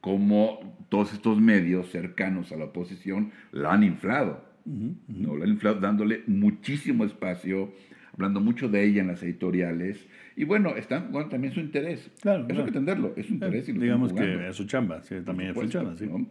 como 0.00 0.76
todos 0.88 1.12
estos 1.12 1.40
medios 1.40 1.90
cercanos 1.90 2.52
a 2.52 2.56
la 2.56 2.66
oposición 2.66 3.32
la 3.52 3.72
han 3.72 3.82
inflado, 3.82 4.44
¿no? 4.64 5.36
La 5.36 5.44
han 5.44 5.50
inflado 5.50 5.80
dándole 5.80 6.22
muchísimo 6.26 7.04
espacio, 7.04 7.72
hablando 8.14 8.40
mucho 8.40 8.68
de 8.68 8.84
ella 8.84 9.02
en 9.02 9.08
las 9.08 9.22
editoriales. 9.22 10.06
Y 10.36 10.44
bueno, 10.44 10.76
están 10.76 11.08
jugando 11.08 11.30
también 11.30 11.52
su 11.52 11.60
interés. 11.60 12.10
Claro, 12.20 12.46
Eso 12.48 12.58
hay 12.58 12.64
que 12.64 12.68
entenderlo, 12.68 13.12
es 13.16 13.26
su 13.26 13.34
interés. 13.34 13.68
Y 13.68 13.72
lo 13.72 13.80
Digamos 13.80 14.12
que 14.12 14.48
es 14.48 14.56
su 14.56 14.66
chamba, 14.66 15.02
sí, 15.02 15.16
también 15.24 15.54
Por 15.54 15.64
supuesto, 15.64 15.90
funciona, 15.90 15.96
sí. 15.96 16.06
¿no? 16.06 16.28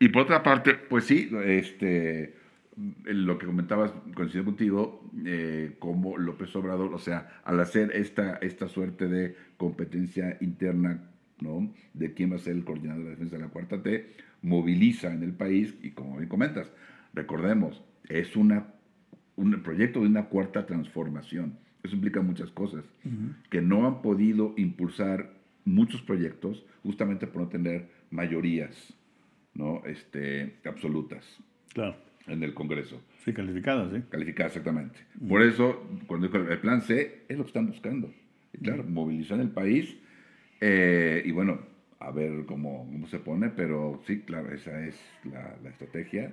Y 0.00 0.08
por 0.08 0.22
otra 0.22 0.42
parte, 0.42 0.74
pues 0.74 1.04
sí, 1.04 1.30
este, 1.44 2.34
lo 3.04 3.38
que 3.38 3.46
comentabas, 3.46 3.92
coincido 4.14 4.44
contigo, 4.44 5.04
eh, 5.24 5.74
como 5.78 6.16
López 6.16 6.54
Obrador, 6.54 6.94
o 6.94 6.98
sea, 6.98 7.40
al 7.44 7.58
hacer 7.60 7.90
esta, 7.94 8.36
esta 8.36 8.68
suerte 8.68 9.08
de 9.08 9.34
competencia 9.56 10.36
interna, 10.40 11.02
¿no? 11.40 11.72
De 11.94 12.14
quién 12.14 12.30
va 12.30 12.36
a 12.36 12.38
ser 12.38 12.54
el 12.54 12.64
coordinador 12.64 13.02
de 13.02 13.04
la 13.04 13.10
defensa 13.10 13.36
de 13.36 13.42
la 13.42 13.48
Cuarta 13.48 13.82
T, 13.82 14.08
moviliza 14.42 15.12
en 15.12 15.24
el 15.24 15.32
país, 15.32 15.74
y 15.82 15.90
como 15.90 16.16
bien 16.18 16.28
comentas, 16.28 16.70
recordemos, 17.12 17.82
es 18.08 18.36
una, 18.36 18.68
un 19.38 19.62
proyecto 19.62 20.00
de 20.00 20.06
una 20.06 20.24
cuarta 20.26 20.66
transformación. 20.66 21.56
Eso 21.82 21.94
implica 21.94 22.20
muchas 22.20 22.50
cosas, 22.50 22.84
que 23.50 23.62
no 23.62 23.86
han 23.86 24.02
podido 24.02 24.52
impulsar 24.56 25.32
muchos 25.64 26.02
proyectos 26.02 26.66
justamente 26.82 27.26
por 27.26 27.42
no 27.42 27.48
tener 27.48 27.88
mayorías 28.10 28.92
¿no? 29.54 29.82
este, 29.86 30.56
absolutas 30.64 31.24
Claro. 31.72 31.96
en 32.26 32.42
el 32.42 32.52
Congreso. 32.52 33.00
Sí, 33.24 33.32
calificada, 33.32 33.88
sí. 33.90 34.02
Calificadas 34.10 34.52
exactamente. 34.56 34.98
Por 35.28 35.42
eso, 35.42 35.86
cuando 36.08 36.26
dijo 36.26 36.38
el 36.38 36.58
plan 36.58 36.80
C, 36.82 37.24
es 37.28 37.36
lo 37.38 37.44
que 37.44 37.48
están 37.48 37.68
buscando. 37.68 38.12
Y 38.52 38.58
claro, 38.58 38.82
movilizar 38.84 39.38
el 39.40 39.50
país 39.50 39.96
eh, 40.60 41.22
y 41.24 41.30
bueno, 41.30 41.60
a 42.00 42.10
ver 42.10 42.44
cómo, 42.46 42.88
cómo 42.90 43.06
se 43.06 43.18
pone, 43.20 43.50
pero 43.50 44.00
sí, 44.06 44.20
claro, 44.22 44.52
esa 44.52 44.84
es 44.84 44.98
la, 45.24 45.56
la 45.62 45.70
estrategia. 45.70 46.32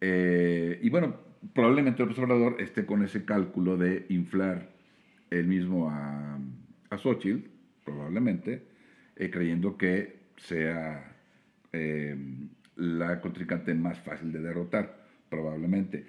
Eh, 0.00 0.78
y 0.82 0.90
bueno, 0.90 1.16
probablemente 1.54 2.02
el 2.02 2.08
observador 2.08 2.56
esté 2.60 2.86
con 2.86 3.02
ese 3.02 3.24
cálculo 3.24 3.76
de 3.76 4.06
inflar 4.08 4.70
el 5.30 5.46
mismo 5.46 5.90
a, 5.90 6.38
a 6.90 6.98
Xochitl, 6.98 7.48
probablemente, 7.84 8.64
eh, 9.16 9.30
creyendo 9.30 9.76
que 9.76 10.20
sea 10.36 11.16
eh, 11.72 12.16
la 12.76 13.20
contrincante 13.20 13.74
más 13.74 13.98
fácil 14.00 14.32
de 14.32 14.40
derrotar, 14.40 15.06
probablemente. 15.28 16.06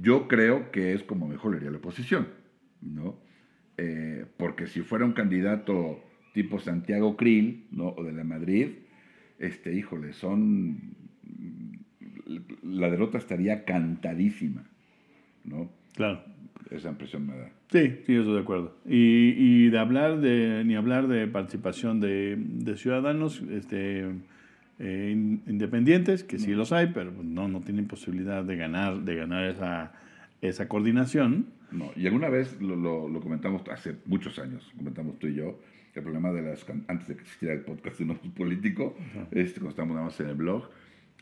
Yo 0.00 0.28
creo 0.28 0.70
que 0.70 0.92
es 0.94 1.02
como 1.02 1.26
mejor 1.26 1.56
haría 1.56 1.70
la 1.70 1.78
oposición, 1.78 2.28
¿no? 2.80 3.20
Porque 4.36 4.68
si 4.68 4.82
fuera 4.82 5.04
un 5.04 5.12
candidato 5.12 6.04
tipo 6.32 6.60
Santiago 6.60 7.16
Krill, 7.16 7.66
¿no? 7.72 7.88
O 7.88 8.04
de 8.04 8.12
la 8.12 8.22
Madrid, 8.22 8.68
este, 9.38 9.74
híjole, 9.74 10.12
son... 10.12 11.01
La 12.62 12.90
derrota 12.90 13.18
estaría 13.18 13.64
cantadísima, 13.64 14.64
¿no? 15.44 15.70
Claro. 15.94 16.22
Esa 16.70 16.88
impresión 16.90 17.26
me 17.26 17.36
da. 17.36 17.50
Sí, 17.70 17.80
sí, 18.06 18.14
estoy 18.14 18.34
de 18.34 18.40
acuerdo. 18.40 18.76
Y, 18.86 19.34
y 19.36 19.68
de 19.70 19.78
hablar 19.78 20.20
de, 20.20 20.62
ni 20.64 20.74
hablar 20.74 21.06
de 21.08 21.26
participación 21.26 22.00
de, 22.00 22.36
de 22.38 22.76
ciudadanos 22.76 23.42
este, 23.50 24.06
eh, 24.78 25.10
in- 25.12 25.42
independientes, 25.46 26.24
que 26.24 26.38
sí 26.38 26.52
los 26.52 26.72
hay, 26.72 26.88
pero 26.94 27.12
no, 27.22 27.48
no 27.48 27.60
tienen 27.60 27.86
posibilidad 27.88 28.42
de 28.44 28.56
ganar, 28.56 29.00
de 29.02 29.16
ganar 29.16 29.44
esa, 29.50 29.92
esa 30.40 30.68
coordinación. 30.68 31.46
No, 31.72 31.90
y 31.96 32.06
alguna 32.06 32.28
vez 32.30 32.60
lo, 32.60 32.76
lo- 32.76 33.08
lo 33.08 33.20
comentamos 33.20 33.62
hace 33.70 33.96
muchos 34.06 34.38
años, 34.38 34.70
comentamos 34.76 35.18
tú 35.18 35.26
y 35.26 35.34
yo, 35.34 35.58
el 35.94 36.02
problema 36.02 36.32
de 36.32 36.40
las, 36.42 36.64
antes 36.88 37.08
de 37.08 37.16
que 37.16 37.20
existiera 37.22 37.54
el 37.54 37.60
podcast 37.62 37.98
de 37.98 38.06
No 38.06 38.16
Soy 38.16 38.30
Político, 38.30 38.96
este, 39.30 39.54
cuando 39.60 39.70
estábamos 39.70 39.94
nada 39.96 40.06
más 40.06 40.18
en 40.20 40.28
el 40.28 40.34
blog, 40.36 40.70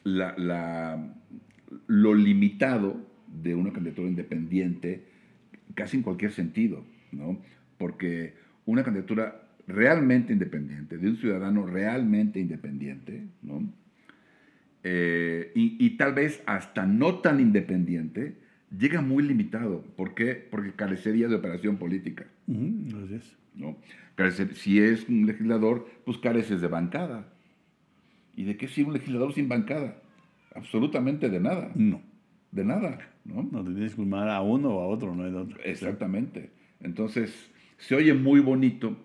la, 0.05 0.37
la- 0.39 1.15
lo 1.87 2.15
limitado 2.15 3.01
de 3.43 3.55
una 3.55 3.73
candidatura 3.73 4.09
independiente 4.09 5.05
casi 5.75 5.97
en 5.99 6.03
cualquier 6.03 6.33
sentido, 6.33 6.85
¿no? 7.13 7.41
Porque 7.79 8.35
una 8.67 8.83
candidatura 8.83 9.49
realmente 9.69 10.33
independiente, 10.33 10.99
de 10.99 11.09
un 11.09 11.17
ciudadano 11.17 11.65
realmente 11.67 12.41
independiente, 12.41 13.29
¿no? 13.43 13.73
Eh, 14.83 15.53
y, 15.55 15.77
y 15.85 15.91
tal 15.97 16.15
vez 16.15 16.43
hasta 16.47 16.87
no 16.87 17.17
tan 17.17 17.39
independiente, 17.41 18.37
llega 18.77 19.01
muy 19.03 19.23
limitado. 19.23 19.83
¿Por 19.97 20.15
qué? 20.15 20.35
Porque 20.51 20.73
carecería 20.73 21.29
de 21.29 21.35
operación 21.35 21.77
política. 21.77 22.27
Es. 23.13 23.37
¿no? 23.55 23.77
Carece- 24.17 24.55
si 24.55 24.79
es 24.81 25.09
un 25.09 25.27
legislador, 25.27 25.87
pues 26.05 26.19
careces 26.19 26.61
de 26.61 26.69
bancada. 26.69 27.33
¿Y 28.41 28.45
de 28.45 28.57
qué 28.57 28.69
sirve 28.69 28.89
un 28.89 28.95
legislador 28.95 29.35
sin 29.35 29.51
bancada? 29.51 30.01
Absolutamente 30.55 31.29
de 31.29 31.41
nada. 31.41 31.71
No, 31.75 32.01
De 32.53 32.65
nada. 32.65 32.99
¿no? 33.27 33.43
no 33.43 33.63
te 33.63 33.71
tienes 33.73 33.91
que 33.91 33.97
sumar 33.97 34.31
a 34.31 34.41
uno 34.41 34.71
o 34.71 34.81
a 34.81 34.87
otro, 34.87 35.15
no 35.15 35.25
hay 35.25 35.31
de 35.31 35.37
otro. 35.37 35.59
Exactamente. 35.63 36.49
Entonces, 36.81 37.51
se 37.77 37.95
oye 37.95 38.15
muy 38.15 38.41
bonito 38.41 38.97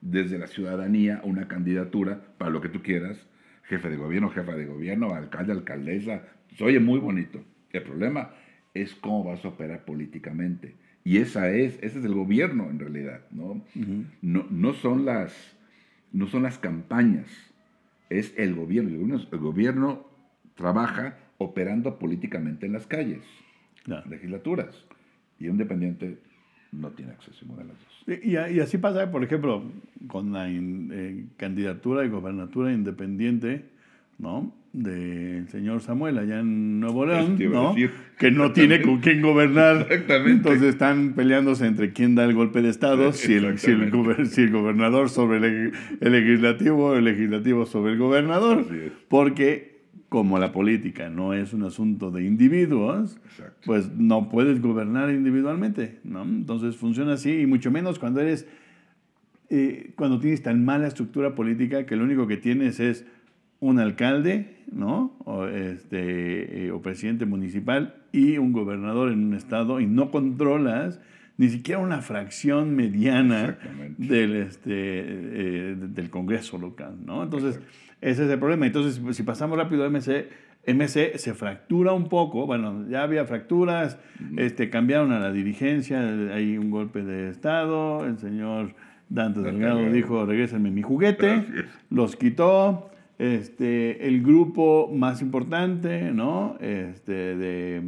desde 0.00 0.38
la 0.38 0.46
ciudadanía 0.46 1.20
una 1.24 1.48
candidatura 1.48 2.22
para 2.38 2.52
lo 2.52 2.60
que 2.60 2.68
tú 2.68 2.82
quieras, 2.82 3.18
jefe 3.64 3.90
de 3.90 3.96
gobierno, 3.96 4.30
jefa 4.30 4.54
de 4.54 4.66
gobierno, 4.66 5.12
alcalde, 5.12 5.50
alcaldesa, 5.50 6.22
se 6.56 6.62
oye 6.62 6.78
muy 6.78 7.00
bonito. 7.00 7.42
El 7.72 7.82
problema 7.82 8.30
es 8.74 8.94
cómo 8.94 9.24
vas 9.24 9.44
a 9.44 9.48
operar 9.48 9.84
políticamente. 9.84 10.76
Y 11.02 11.16
esa 11.16 11.50
es, 11.50 11.78
ese 11.82 11.98
es 11.98 12.04
el 12.04 12.14
gobierno 12.14 12.70
en 12.70 12.78
realidad, 12.78 13.22
¿no? 13.32 13.60
no, 14.22 14.46
no, 14.48 14.72
son 14.72 15.04
las, 15.04 15.34
no 16.12 16.28
son 16.28 16.44
las 16.44 16.58
campañas, 16.58 17.26
es 18.10 18.34
el 18.36 18.54
gobierno. 18.54 18.90
El 18.90 18.98
gobierno, 18.98 19.26
el 19.32 19.38
gobierno 19.38 20.06
trabaja 20.54 21.16
operando 21.38 21.98
políticamente 21.98 22.66
en 22.66 22.72
las 22.72 22.86
calles 22.86 23.22
Claro. 23.84 24.08
legislaturas. 24.08 24.84
Y 25.38 25.48
un 25.48 25.56
dependiente 25.58 26.18
no 26.72 26.90
tiene 26.90 27.12
acceso 27.12 27.38
a 27.38 27.42
ninguna 27.42 27.62
de 27.62 27.68
las 27.68 27.78
dos. 27.78 28.50
Y, 28.50 28.56
y 28.56 28.60
así 28.60 28.78
pasa, 28.78 29.10
por 29.10 29.22
ejemplo, 29.24 29.62
con 30.08 30.32
la 30.32 30.48
in- 30.48 30.90
eh, 30.92 31.26
candidatura 31.36 32.02
de 32.02 32.08
gobernatura 32.08 32.72
independiente, 32.72 33.64
¿no? 34.18 34.52
Del 34.76 35.46
señor 35.50 35.82
Samuel 35.82 36.18
allá 36.18 36.40
en 36.40 36.80
Nuevo 36.80 37.06
León, 37.06 37.36
te 37.36 37.44
iba 37.44 37.60
a 37.60 37.62
¿no? 37.62 37.74
Que 38.18 38.32
no 38.32 38.50
tiene 38.52 38.82
con 38.82 38.98
quién 38.98 39.22
gobernar. 39.22 39.82
Exactamente. 39.88 40.32
Entonces 40.32 40.62
están 40.64 41.12
peleándose 41.12 41.64
entre 41.68 41.92
quién 41.92 42.16
da 42.16 42.24
el 42.24 42.34
golpe 42.34 42.60
de 42.60 42.70
Estado, 42.70 43.12
si 43.12 43.34
el, 43.34 43.56
si 43.58 43.70
el, 43.70 43.82
Exactamente. 43.84 43.96
gober- 43.96 44.26
si 44.26 44.40
el 44.42 44.50
gobernador 44.50 45.10
sobre 45.10 45.36
el, 45.38 45.72
el 46.00 46.12
legislativo 46.12 46.96
el 46.96 47.04
legislativo 47.04 47.66
sobre 47.66 47.92
el 47.92 47.98
gobernador. 47.98 48.66
Porque 49.06 49.74
como 50.08 50.40
la 50.40 50.50
política 50.50 51.08
no 51.08 51.34
es 51.34 51.52
un 51.52 51.62
asunto 51.62 52.10
de 52.10 52.24
individuos, 52.24 53.16
Exacto. 53.26 53.60
pues 53.66 53.92
no 53.96 54.28
puedes 54.28 54.60
gobernar 54.60 55.08
individualmente, 55.10 56.00
¿no? 56.02 56.24
Entonces 56.24 56.74
funciona 56.74 57.12
así, 57.12 57.30
y 57.42 57.46
mucho 57.46 57.70
menos 57.70 58.00
cuando 58.00 58.20
eres, 58.20 58.48
eh, 59.50 59.92
cuando 59.94 60.18
tienes 60.18 60.42
tan 60.42 60.64
mala 60.64 60.88
estructura 60.88 61.36
política 61.36 61.86
que 61.86 61.94
lo 61.94 62.02
único 62.02 62.26
que 62.26 62.36
tienes 62.36 62.80
es 62.80 63.06
un 63.64 63.78
alcalde, 63.78 64.58
¿no? 64.70 65.16
O, 65.24 65.46
este, 65.46 66.66
eh, 66.66 66.70
o 66.70 66.82
presidente 66.82 67.24
municipal 67.24 67.94
y 68.12 68.36
un 68.36 68.52
gobernador 68.52 69.10
en 69.10 69.24
un 69.24 69.34
estado 69.34 69.80
y 69.80 69.86
no 69.86 70.10
controlas 70.10 71.00
ni 71.38 71.48
siquiera 71.48 71.80
una 71.80 72.02
fracción 72.02 72.76
mediana 72.76 73.58
del, 73.96 74.36
este, 74.36 74.70
eh, 74.70 75.76
del 75.78 76.10
Congreso 76.10 76.58
local, 76.58 76.96
¿no? 77.06 77.22
Entonces, 77.22 77.58
ese 78.02 78.26
es 78.26 78.30
el 78.30 78.38
problema. 78.38 78.66
Entonces, 78.66 79.00
si 79.16 79.22
pasamos 79.22 79.56
rápido 79.56 79.84
a 79.84 79.88
MC, 79.88 80.28
MC 80.66 81.16
se 81.16 81.32
fractura 81.32 81.94
un 81.94 82.10
poco, 82.10 82.46
bueno, 82.46 82.86
ya 82.88 83.02
había 83.02 83.24
fracturas, 83.24 83.98
este, 84.36 84.68
cambiaron 84.68 85.10
a 85.10 85.18
la 85.18 85.32
dirigencia, 85.32 86.00
hay 86.34 86.58
un 86.58 86.70
golpe 86.70 87.02
de 87.02 87.30
Estado, 87.30 88.04
el 88.04 88.18
señor 88.18 88.74
Dante 89.08 89.40
Delgado 89.40 89.90
dijo, 89.90 90.26
regrésenme 90.26 90.70
mi 90.70 90.82
juguete, 90.82 91.46
los 91.88 92.14
quitó, 92.16 92.90
este, 93.24 94.06
el 94.06 94.22
grupo 94.22 94.90
más 94.92 95.22
importante, 95.22 96.12
¿no? 96.12 96.56
Este, 96.60 97.36
de, 97.36 97.82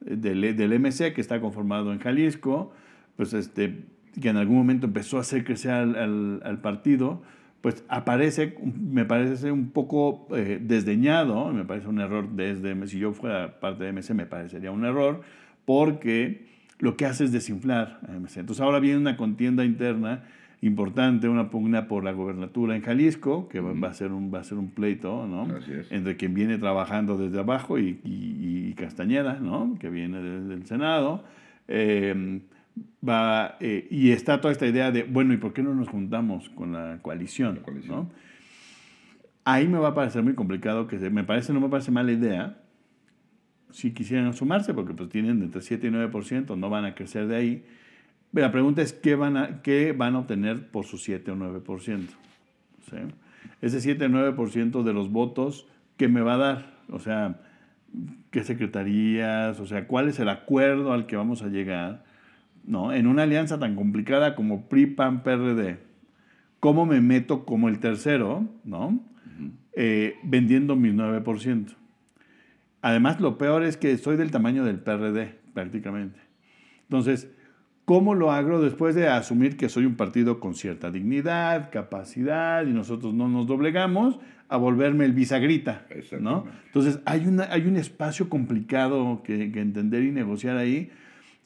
del, 0.00 0.56
del, 0.56 0.80
MC 0.80 1.12
que 1.12 1.20
está 1.20 1.40
conformado 1.40 1.92
en 1.92 1.98
Jalisco, 1.98 2.72
pues 3.16 3.32
este, 3.34 3.84
que 4.20 4.28
en 4.28 4.36
algún 4.36 4.56
momento 4.56 4.86
empezó 4.86 5.18
a 5.18 5.20
hacer 5.20 5.44
crecer 5.44 5.72
al, 5.72 6.40
al 6.44 6.60
partido, 6.60 7.22
pues 7.60 7.84
aparece, 7.88 8.56
me 8.62 9.04
parece 9.04 9.52
un 9.52 9.70
poco 9.70 10.26
eh, 10.34 10.58
desdeñado, 10.62 11.52
me 11.52 11.64
parece 11.64 11.88
un 11.88 12.00
error 12.00 12.30
desde, 12.30 12.86
si 12.86 12.98
yo 12.98 13.12
fuera 13.12 13.60
parte 13.60 13.84
de 13.84 13.92
MC 13.92 14.14
me 14.14 14.26
parecería 14.26 14.70
un 14.70 14.84
error, 14.84 15.20
porque 15.66 16.46
lo 16.78 16.96
que 16.96 17.04
hace 17.04 17.24
es 17.24 17.32
desinflar 17.32 18.00
a 18.08 18.12
MC. 18.12 18.38
Entonces 18.38 18.62
ahora 18.62 18.80
viene 18.80 18.98
una 18.98 19.16
contienda 19.16 19.64
interna 19.64 20.24
importante, 20.62 21.28
una 21.28 21.50
pugna 21.50 21.88
por 21.88 22.04
la 22.04 22.12
gobernatura 22.12 22.76
en 22.76 22.82
Jalisco, 22.82 23.48
que 23.48 23.60
va, 23.60 23.88
a 23.88 23.94
ser 23.94 24.12
un, 24.12 24.32
va 24.32 24.40
a 24.40 24.44
ser 24.44 24.58
un 24.58 24.70
pleito, 24.70 25.26
¿no? 25.26 25.48
Entre 25.90 26.16
quien 26.16 26.34
viene 26.34 26.58
trabajando 26.58 27.16
desde 27.16 27.40
abajo 27.40 27.78
y, 27.78 28.00
y, 28.04 28.74
Castañeda, 28.74 29.40
¿no? 29.40 29.76
Que 29.78 29.90
viene 29.90 30.20
desde 30.22 30.54
el 30.54 30.66
Senado. 30.66 31.24
Eh, 31.68 32.40
va, 33.06 33.56
eh, 33.60 33.86
y 33.90 34.10
está 34.10 34.40
toda 34.40 34.52
esta 34.52 34.66
idea 34.66 34.90
de, 34.90 35.04
bueno, 35.04 35.32
¿y 35.34 35.36
por 35.36 35.52
qué 35.52 35.62
no 35.62 35.74
nos 35.74 35.88
juntamos 35.88 36.48
con 36.50 36.72
la 36.72 36.98
coalición? 37.02 37.60
¿no? 37.86 38.10
Ahí 39.44 39.66
me 39.68 39.78
va 39.78 39.88
a 39.88 39.94
parecer 39.94 40.22
muy 40.22 40.34
complicado, 40.34 40.86
que 40.86 40.98
me 41.10 41.24
parece, 41.24 41.52
no 41.52 41.60
me 41.60 41.68
parece 41.68 41.90
mala 41.90 42.12
idea, 42.12 42.58
si 43.70 43.92
quisieran 43.92 44.32
sumarse, 44.34 44.74
porque 44.74 44.94
pues 44.94 45.08
tienen 45.08 45.42
entre 45.42 45.62
7 45.62 45.86
y 45.86 45.90
9%, 45.90 46.56
no 46.56 46.70
van 46.70 46.84
a 46.84 46.94
crecer 46.94 47.26
de 47.26 47.36
ahí. 47.36 47.64
La 48.32 48.52
pregunta 48.52 48.82
es, 48.82 48.92
¿qué 48.92 49.14
van 49.14 49.36
a, 49.36 49.62
qué 49.62 49.92
van 49.92 50.14
a 50.14 50.20
obtener 50.20 50.70
por 50.70 50.84
su 50.84 50.98
7 50.98 51.30
o 51.32 51.36
9%? 51.36 52.06
¿Sí? 52.88 52.96
Ese 53.60 53.80
7 53.80 54.06
o 54.06 54.08
9% 54.08 54.82
de 54.82 54.92
los 54.92 55.10
votos, 55.10 55.66
¿qué 55.96 56.08
me 56.08 56.20
va 56.20 56.34
a 56.34 56.38
dar? 56.38 56.80
O 56.90 56.98
sea, 56.98 57.40
¿qué 58.30 58.44
secretarías? 58.44 59.58
O 59.60 59.66
sea, 59.66 59.86
¿cuál 59.86 60.08
es 60.08 60.18
el 60.20 60.28
acuerdo 60.28 60.92
al 60.92 61.06
que 61.06 61.16
vamos 61.16 61.42
a 61.42 61.48
llegar? 61.48 62.04
¿no? 62.64 62.92
En 62.92 63.06
una 63.06 63.24
alianza 63.24 63.58
tan 63.58 63.74
complicada 63.76 64.34
como 64.34 64.68
PRI, 64.68 64.86
PAN, 64.86 65.22
PRD, 65.22 65.78
¿cómo 66.60 66.86
me 66.86 67.00
meto 67.00 67.44
como 67.44 67.68
el 67.68 67.78
tercero, 67.80 68.46
¿no? 68.64 69.00
Eh, 69.72 70.16
vendiendo 70.22 70.76
mi 70.76 70.90
9%? 70.90 71.74
Además, 72.82 73.20
lo 73.20 73.38
peor 73.38 73.62
es 73.62 73.76
que 73.76 73.96
soy 73.98 74.16
del 74.16 74.30
tamaño 74.30 74.64
del 74.64 74.78
PRD, 74.78 75.34
prácticamente. 75.54 76.20
Entonces, 76.82 77.30
¿cómo 77.90 78.14
lo 78.14 78.30
hago 78.30 78.60
después 78.60 78.94
de 78.94 79.08
asumir 79.08 79.56
que 79.56 79.68
soy 79.68 79.84
un 79.84 79.96
partido 79.96 80.38
con 80.38 80.54
cierta 80.54 80.92
dignidad, 80.92 81.72
capacidad 81.72 82.64
y 82.64 82.70
nosotros 82.70 83.12
no 83.14 83.26
nos 83.26 83.48
doblegamos 83.48 84.20
a 84.48 84.56
volverme 84.58 85.06
el 85.06 85.12
bisagrita? 85.12 85.86
¿no? 86.20 86.46
Entonces, 86.66 87.00
hay, 87.04 87.26
una, 87.26 87.48
hay 87.50 87.66
un 87.66 87.76
espacio 87.76 88.28
complicado 88.28 89.24
que, 89.24 89.50
que 89.50 89.60
entender 89.60 90.04
y 90.04 90.12
negociar 90.12 90.56
ahí 90.56 90.92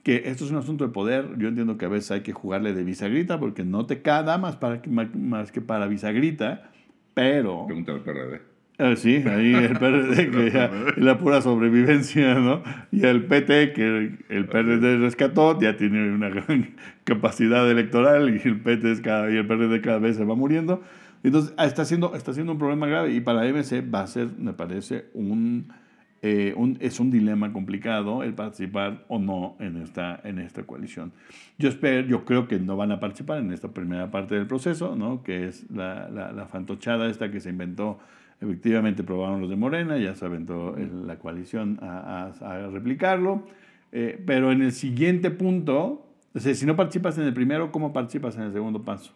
que 0.03 0.25
esto 0.27 0.45
es 0.45 0.51
un 0.51 0.59
asunto 0.59 0.87
de 0.87 0.93
poder. 0.93 1.31
Yo 1.39 1.49
entiendo 1.49 1.79
que 1.79 1.87
a 1.87 1.89
veces 1.89 2.11
hay 2.11 2.21
que 2.21 2.35
jugarle 2.35 2.75
de 2.75 2.85
bisagrita 2.85 3.41
porque 3.41 3.65
no 3.65 3.87
te 3.87 4.03
cada 4.03 4.37
más, 4.37 4.57
para, 4.57 4.83
más 5.15 5.51
que 5.51 5.63
para 5.63 5.87
bisagrita, 5.87 6.71
pero... 7.15 7.65
Pregúntale 7.65 8.01
al 8.01 8.05
PRD. 8.05 8.54
Eh, 8.79 8.97
sí, 8.97 9.23
ahí 9.27 9.55
el 9.55 9.79
PRD, 9.79 10.31
que 10.31 10.51
ya 10.51 10.71
es 10.97 11.03
la 11.03 11.19
pura 11.19 11.41
sobrevivencia, 11.41 12.35
¿no? 12.35 12.63
Y 12.91 13.05
el 13.05 13.25
PT, 13.25 13.73
que 13.73 14.19
el 14.29 14.47
PRD 14.47 14.99
rescató, 14.99 15.59
ya 15.61 15.77
tiene 15.77 16.11
una 16.11 16.29
gran 16.29 16.75
capacidad 17.05 17.71
electoral 17.71 18.31
y 18.31 18.49
el 18.49 18.61
PT 18.61 18.93
es 18.93 19.01
cada, 19.01 19.31
y 19.31 19.37
el 19.37 19.47
PRD 19.47 19.81
cada 19.81 19.99
vez 19.99 20.17
se 20.17 20.25
va 20.25 20.35
muriendo. 20.35 20.83
Entonces, 21.23 21.55
ah, 21.57 21.67
está 21.67 21.83
haciendo, 21.83 22.15
está 22.15 22.33
siendo 22.33 22.53
un 22.53 22.59
problema 22.59 22.87
grave 22.87 23.15
y 23.15 23.21
para 23.21 23.45
MC 23.45 23.83
va 23.93 24.03
a 24.03 24.07
ser, 24.07 24.29
me 24.39 24.53
parece, 24.53 25.07
un 25.15 25.73
eh, 26.27 26.55
es 26.81 27.01
un 27.01 27.11
dilema 27.11 27.53
complicado 27.53 28.23
el 28.23 28.33
participar 28.33 29.05
o 29.09 29.19
no 29.19 29.57
en 29.61 29.77
esta, 29.77 30.19
en 30.25 30.39
esta 30.39 30.63
coalición. 30.63 31.13
Yo, 31.59 31.69
espero, 31.69 32.09
yo 32.09 32.25
creo 32.25 32.49
que 32.49 32.59
no 32.59 32.79
van 32.79 32.93
a 32.93 32.99
participar 32.99 33.41
en 33.41 33.53
esta 33.53 33.69
primera 33.69 34.11
parte 34.11 34.35
del 34.35 34.47
proceso, 34.47 34.97
¿no? 34.97 35.23
que 35.23 35.47
es 35.47 35.71
la, 35.71 36.09
la, 36.09 36.47
fantochada 36.47 37.11
esta 37.11 37.31
que 37.31 37.41
se 37.41 37.51
inventó. 37.51 37.99
Efectivamente 38.45 39.03
probaron 39.03 39.41
los 39.41 39.49
de 39.49 39.57
Morena, 39.57 39.97
ya 39.97 40.15
se 40.15 40.27
aventó 40.27 40.77
la 40.77 41.19
coalición 41.19 41.79
a, 41.81 42.31
a, 42.41 42.69
replicarlo. 42.69 43.47
Eh, 43.91 44.23
pero 44.27 44.53
en 44.53 44.61
el 44.61 44.73
siguiente 44.73 45.31
punto, 45.31 46.07
o 46.35 46.41
sea, 46.41 46.55
si 46.55 46.67
no 46.67 46.77
participas 46.77 47.17
en 47.17 47.25
el 47.25 47.33
primero, 47.33 47.73
¿cómo 47.73 47.93
participas 47.93 48.37
en 48.37 48.43
el 48.43 48.53
segundo 48.53 48.85
paso? 48.85 49.15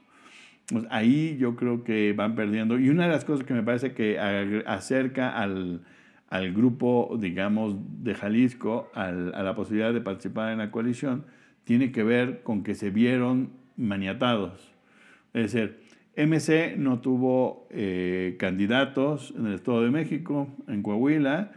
Pues 0.69 0.87
ahí 0.91 1.37
yo 1.39 1.57
creo 1.57 1.85
que 1.85 2.15
van 2.15 2.35
perdiendo. 2.35 2.79
Y 2.79 2.89
una 2.89 3.05
de 3.05 3.11
las 3.11 3.25
cosas 3.25 3.45
que 3.45 3.53
me 3.53 3.63
parece 3.63 3.93
que 3.93 4.19
acerca 4.67 5.37
al, 5.37 5.83
al 6.31 6.53
grupo, 6.53 7.17
digamos, 7.21 7.77
de 8.03 8.15
Jalisco 8.15 8.91
a 8.95 9.11
la 9.13 9.55
posibilidad 9.55 9.93
de 9.93 10.01
participar 10.01 10.53
en 10.53 10.59
la 10.59 10.71
coalición, 10.71 11.25
tiene 11.65 11.93
que 11.93 12.03
ver 12.03 12.43
con 12.43 12.63
que 12.63 12.75
se 12.75 12.91
vieron 12.91 13.51
maniatados. 13.77 14.73
Es 15.35 15.53
decir, 15.53 15.88
MC 16.19 16.77
no 16.77 17.01
tuvo 17.01 17.69
eh, 17.71 18.37
candidatos 18.39 19.33
en 19.39 19.47
el 19.47 19.55
Estado 19.55 19.83
de 19.83 19.91
México, 19.91 20.49
en 20.67 20.83
Coahuila, 20.83 21.53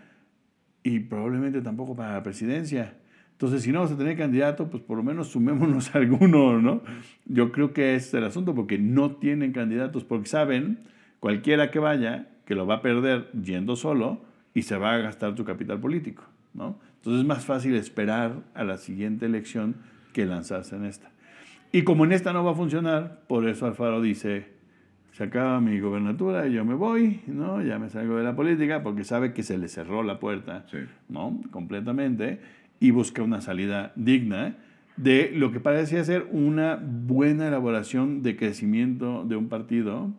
y 0.83 0.99
probablemente 0.99 1.61
tampoco 1.61 1.95
para 1.95 2.13
la 2.13 2.23
presidencia. 2.23 2.93
Entonces, 3.31 3.63
si 3.63 3.71
no 3.71 3.79
vamos 3.79 3.93
a 3.93 3.97
tener 3.97 4.15
candidato, 4.15 4.69
pues 4.69 4.83
por 4.83 4.97
lo 4.97 5.03
menos 5.03 5.29
sumémonos 5.29 5.95
a 5.95 5.97
alguno, 5.97 6.61
¿no? 6.61 6.83
Yo 7.25 7.51
creo 7.51 7.73
que 7.73 7.95
es 7.95 8.13
el 8.13 8.23
asunto, 8.23 8.53
porque 8.53 8.77
no 8.77 9.15
tienen 9.15 9.51
candidatos, 9.51 10.03
porque 10.03 10.27
saben, 10.27 10.79
cualquiera 11.19 11.71
que 11.71 11.79
vaya, 11.79 12.29
que 12.45 12.53
lo 12.53 12.67
va 12.67 12.75
a 12.75 12.81
perder 12.81 13.31
yendo 13.31 13.75
solo, 13.75 14.21
y 14.53 14.63
se 14.63 14.77
va 14.77 14.93
a 14.93 14.97
gastar 14.97 15.33
tu 15.33 15.43
capital 15.43 15.79
político. 15.79 16.23
¿no? 16.53 16.79
Entonces 16.97 17.21
es 17.21 17.27
más 17.27 17.45
fácil 17.45 17.75
esperar 17.75 18.43
a 18.53 18.63
la 18.63 18.77
siguiente 18.77 19.25
elección 19.25 19.75
que 20.13 20.25
lanzarse 20.25 20.75
en 20.75 20.85
esta. 20.85 21.09
Y 21.71 21.83
como 21.83 22.05
en 22.05 22.11
esta 22.11 22.33
no 22.33 22.43
va 22.43 22.51
a 22.51 22.55
funcionar, 22.55 23.21
por 23.27 23.47
eso 23.47 23.65
Alfaro 23.65 24.01
dice, 24.01 24.47
se 25.13 25.23
acaba 25.23 25.61
mi 25.61 25.79
gobernatura 25.79 26.47
y 26.47 26.53
yo 26.53 26.65
me 26.65 26.73
voy, 26.73 27.21
¿no? 27.27 27.61
ya 27.61 27.79
me 27.79 27.89
salgo 27.89 28.17
de 28.17 28.23
la 28.23 28.35
política, 28.35 28.83
porque 28.83 29.03
sabe 29.03 29.33
que 29.33 29.43
se 29.43 29.57
le 29.57 29.67
cerró 29.67 30.03
la 30.03 30.19
puerta 30.19 30.65
¿no? 31.07 31.39
completamente 31.49 32.39
y 32.79 32.91
busca 32.91 33.21
una 33.21 33.39
salida 33.39 33.93
digna 33.95 34.57
de 34.97 35.31
lo 35.33 35.51
que 35.51 35.59
parecía 35.59 36.03
ser 36.03 36.27
una 36.31 36.77
buena 36.81 37.47
elaboración 37.47 38.21
de 38.21 38.35
crecimiento 38.35 39.23
de 39.23 39.35
un 39.37 39.47
partido 39.47 40.11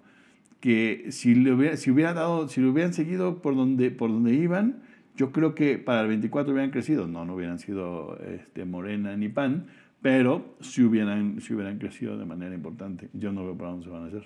que 0.61 1.07
si 1.11 1.35
le 1.35 1.53
hubiera, 1.53 1.77
si 1.77 1.91
hubiera 1.91 2.15
dado, 2.15 2.49
si 2.49 2.61
lo 2.61 2.71
hubieran 2.71 2.95
seguido 2.95 3.43
por 3.43 3.57
donde, 3.57 3.91
por 3.91 4.11
donde 4.11 4.33
iban, 4.35 4.77
yo 5.17 5.33
creo 5.33 5.55
que 5.55 5.77
para 5.77 6.03
el 6.03 6.09
24 6.09 6.53
hubieran 6.53 6.71
crecido. 6.71 7.09
No, 7.09 7.25
no 7.25 7.35
hubieran 7.35 7.59
sido 7.59 8.17
este, 8.25 8.65
Morena 8.65 9.17
ni 9.17 9.29
PAN, 9.29 9.67
pero 10.03 10.57
si 10.61 10.83
hubieran, 10.83 11.41
si 11.41 11.55
hubieran 11.55 11.79
crecido 11.79 12.19
de 12.19 12.25
manera 12.25 12.55
importante. 12.55 13.09
Yo 13.13 13.33
no 13.33 13.45
veo 13.45 13.57
para 13.57 13.71
dónde 13.71 13.85
se 13.85 13.91
van 13.91 14.05
a 14.05 14.07
hacer. 14.07 14.25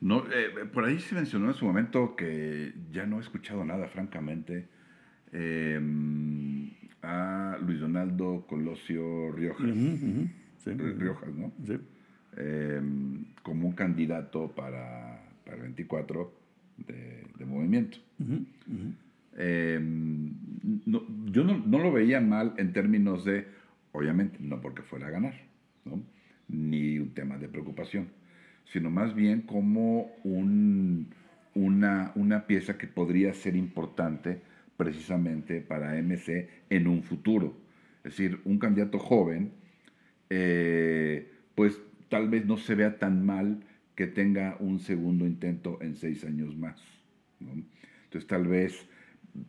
No, 0.00 0.24
eh, 0.30 0.66
por 0.72 0.84
ahí 0.84 0.98
se 1.00 1.14
mencionó 1.14 1.48
en 1.48 1.54
su 1.54 1.64
momento 1.64 2.14
que 2.14 2.74
ya 2.92 3.06
no 3.06 3.16
he 3.16 3.20
escuchado 3.20 3.64
nada, 3.64 3.88
francamente, 3.88 4.68
em, 5.32 6.70
a 7.02 7.58
Luis 7.64 7.80
Donaldo 7.80 8.44
Colosio 8.46 9.32
Riojas. 9.32 9.74
Sí, 10.58 10.70
Riojas, 10.72 11.34
¿no? 11.34 11.52
Sí. 11.64 11.78
Em, 12.36 13.24
como 13.42 13.68
un 13.68 13.74
candidato 13.74 14.48
para 14.54 15.26
para 15.46 15.56
el 15.58 15.62
24 15.62 16.32
de, 16.88 17.46
movimiento. 17.46 17.98
Em, 19.38 20.32
yo 21.26 21.44
no, 21.44 21.78
lo 21.78 21.92
veía 21.92 22.20
mal 22.20 22.54
en 22.56 22.72
términos 22.72 23.24
de, 23.24 23.46
obviamente, 23.96 24.38
no 24.40 24.60
porque 24.60 24.82
fuera 24.82 25.08
a 25.08 25.10
ganar, 25.10 25.34
ni 26.48 26.98
un 26.98 27.14
tema 27.14 27.38
de 27.38 27.48
preocupación, 27.48 28.08
sino 28.64 28.90
más 28.90 29.14
bien 29.14 29.42
como 29.42 30.12
un, 30.24 31.14
una, 31.54 32.12
una 32.14 32.46
pieza 32.46 32.76
que 32.76 32.86
podría 32.86 33.32
ser 33.32 33.56
importante 33.56 34.40
precisamente 34.76 35.60
para 35.60 35.96
MC 35.96 36.48
en 36.68 36.86
un 36.86 37.02
futuro. 37.02 37.56
Es 38.04 38.16
decir, 38.16 38.40
un 38.44 38.58
candidato 38.58 38.98
joven, 38.98 39.52
eh, 40.30 41.32
pues 41.54 41.80
tal 42.08 42.28
vez 42.28 42.46
no 42.46 42.56
se 42.56 42.74
vea 42.74 42.98
tan 42.98 43.24
mal 43.24 43.64
que 43.94 44.06
tenga 44.06 44.56
un 44.60 44.78
segundo 44.78 45.26
intento 45.26 45.78
en 45.80 45.96
seis 45.96 46.24
años 46.24 46.56
más. 46.56 46.80
Entonces 47.40 48.26
tal 48.28 48.46
vez, 48.46 48.86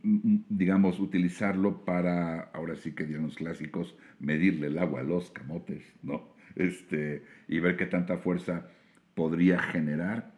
digamos, 0.03 0.99
utilizarlo 0.99 1.85
para, 1.85 2.41
ahora 2.53 2.75
sí 2.75 2.93
que 2.93 3.05
dirían 3.05 3.23
los 3.23 3.35
clásicos, 3.35 3.95
medirle 4.19 4.67
el 4.67 4.77
agua 4.77 5.01
a 5.01 5.03
los 5.03 5.31
camotes, 5.31 5.83
¿no? 6.03 6.35
Este, 6.55 7.23
y 7.47 7.59
ver 7.59 7.77
qué 7.77 7.85
tanta 7.85 8.17
fuerza 8.17 8.67
podría 9.13 9.59
generar 9.59 10.33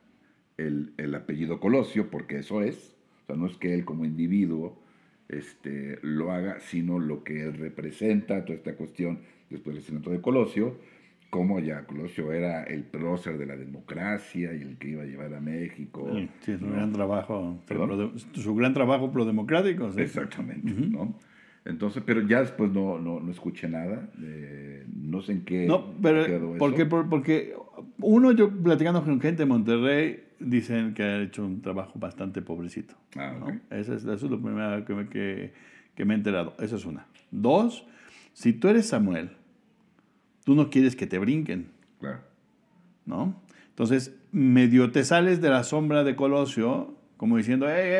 el, 0.57 0.93
el 0.97 1.15
apellido 1.15 1.59
Colosio, 1.59 2.09
porque 2.09 2.39
eso 2.39 2.61
es, 2.61 2.95
o 3.23 3.25
sea, 3.27 3.35
no 3.35 3.47
es 3.47 3.57
que 3.57 3.73
él 3.73 3.85
como 3.85 4.05
individuo 4.05 4.81
este, 5.29 5.99
lo 6.01 6.31
haga, 6.31 6.59
sino 6.59 6.99
lo 6.99 7.23
que 7.23 7.43
él 7.43 7.53
representa, 7.53 8.43
toda 8.45 8.57
esta 8.57 8.75
cuestión 8.75 9.19
después 9.49 9.75
del 9.75 9.83
asesinato 9.83 10.11
de 10.11 10.21
Colosio, 10.21 10.77
como 11.29 11.59
ya 11.59 11.85
Colosio 11.85 12.31
era 12.31 12.63
el 12.63 12.83
prócer 12.83 13.37
de 13.37 13.45
la 13.45 13.55
democracia 13.55 14.53
y 14.53 14.61
el 14.61 14.77
que 14.77 14.89
iba 14.89 15.03
a 15.03 15.05
llevar 15.05 15.33
a 15.33 15.39
México. 15.39 16.09
Sí, 16.41 16.57
su 16.57 16.67
gran 16.67 16.91
trabajo, 16.91 17.59
su 18.33 18.55
gran 18.55 18.73
trabajo 18.73 19.11
pro-democrático. 19.11 19.89
Exactamente, 19.97 20.71
¿no? 20.71 21.15
Entonces, 21.65 22.01
pero 22.05 22.21
ya 22.21 22.39
después 22.39 22.71
no, 22.71 22.97
no, 22.99 23.19
no 23.19 23.31
escuché 23.31 23.67
nada, 23.67 24.09
no 24.95 25.21
sé 25.21 25.33
en 25.33 25.45
qué 25.45 25.67
no, 25.67 25.93
pero 26.01 26.55
porque, 26.57 26.85
porque 26.85 27.53
uno, 27.99 28.31
yo 28.31 28.49
platicando 28.49 29.03
con 29.03 29.19
gente 29.21 29.43
de 29.43 29.45
Monterrey, 29.45 30.23
dicen 30.39 30.93
que 30.93 31.03
ha 31.03 31.21
hecho 31.21 31.45
un 31.45 31.61
trabajo 31.61 31.99
bastante 31.99 32.41
pobrecito. 32.41 32.95
Ah, 33.15 33.35
eso, 33.69 33.93
es, 33.93 34.03
eso, 34.03 34.13
es, 34.13 34.23
lo 34.23 34.41
primero 34.41 34.83
que 34.85 34.93
me, 34.93 35.09
que, 35.09 35.53
que 35.95 36.05
me 36.05 36.13
he 36.13 36.17
enterado. 36.17 36.55
Eso 36.59 36.77
es 36.77 36.85
una. 36.85 37.05
Dos, 37.29 37.85
si 38.33 38.53
tú 38.53 38.69
eres 38.69 38.87
Samuel, 38.87 39.31
tú 40.49 40.55
no 40.55 40.71
quieres 40.71 40.95
que 40.95 41.05
te 41.05 41.19
brinquen. 41.19 41.67
Claro. 41.99 42.21
¿No? 43.05 43.39
Entonces, 43.67 44.15
medio 44.31 44.91
te 44.91 45.03
sales 45.03 45.41
de 45.41 45.49
la 45.51 45.63
sombra 45.63 46.03
de 46.03 46.15
Colosio, 46.15 46.95
como 47.17 47.37
diciendo, 47.37 47.67
hey, 47.69 47.91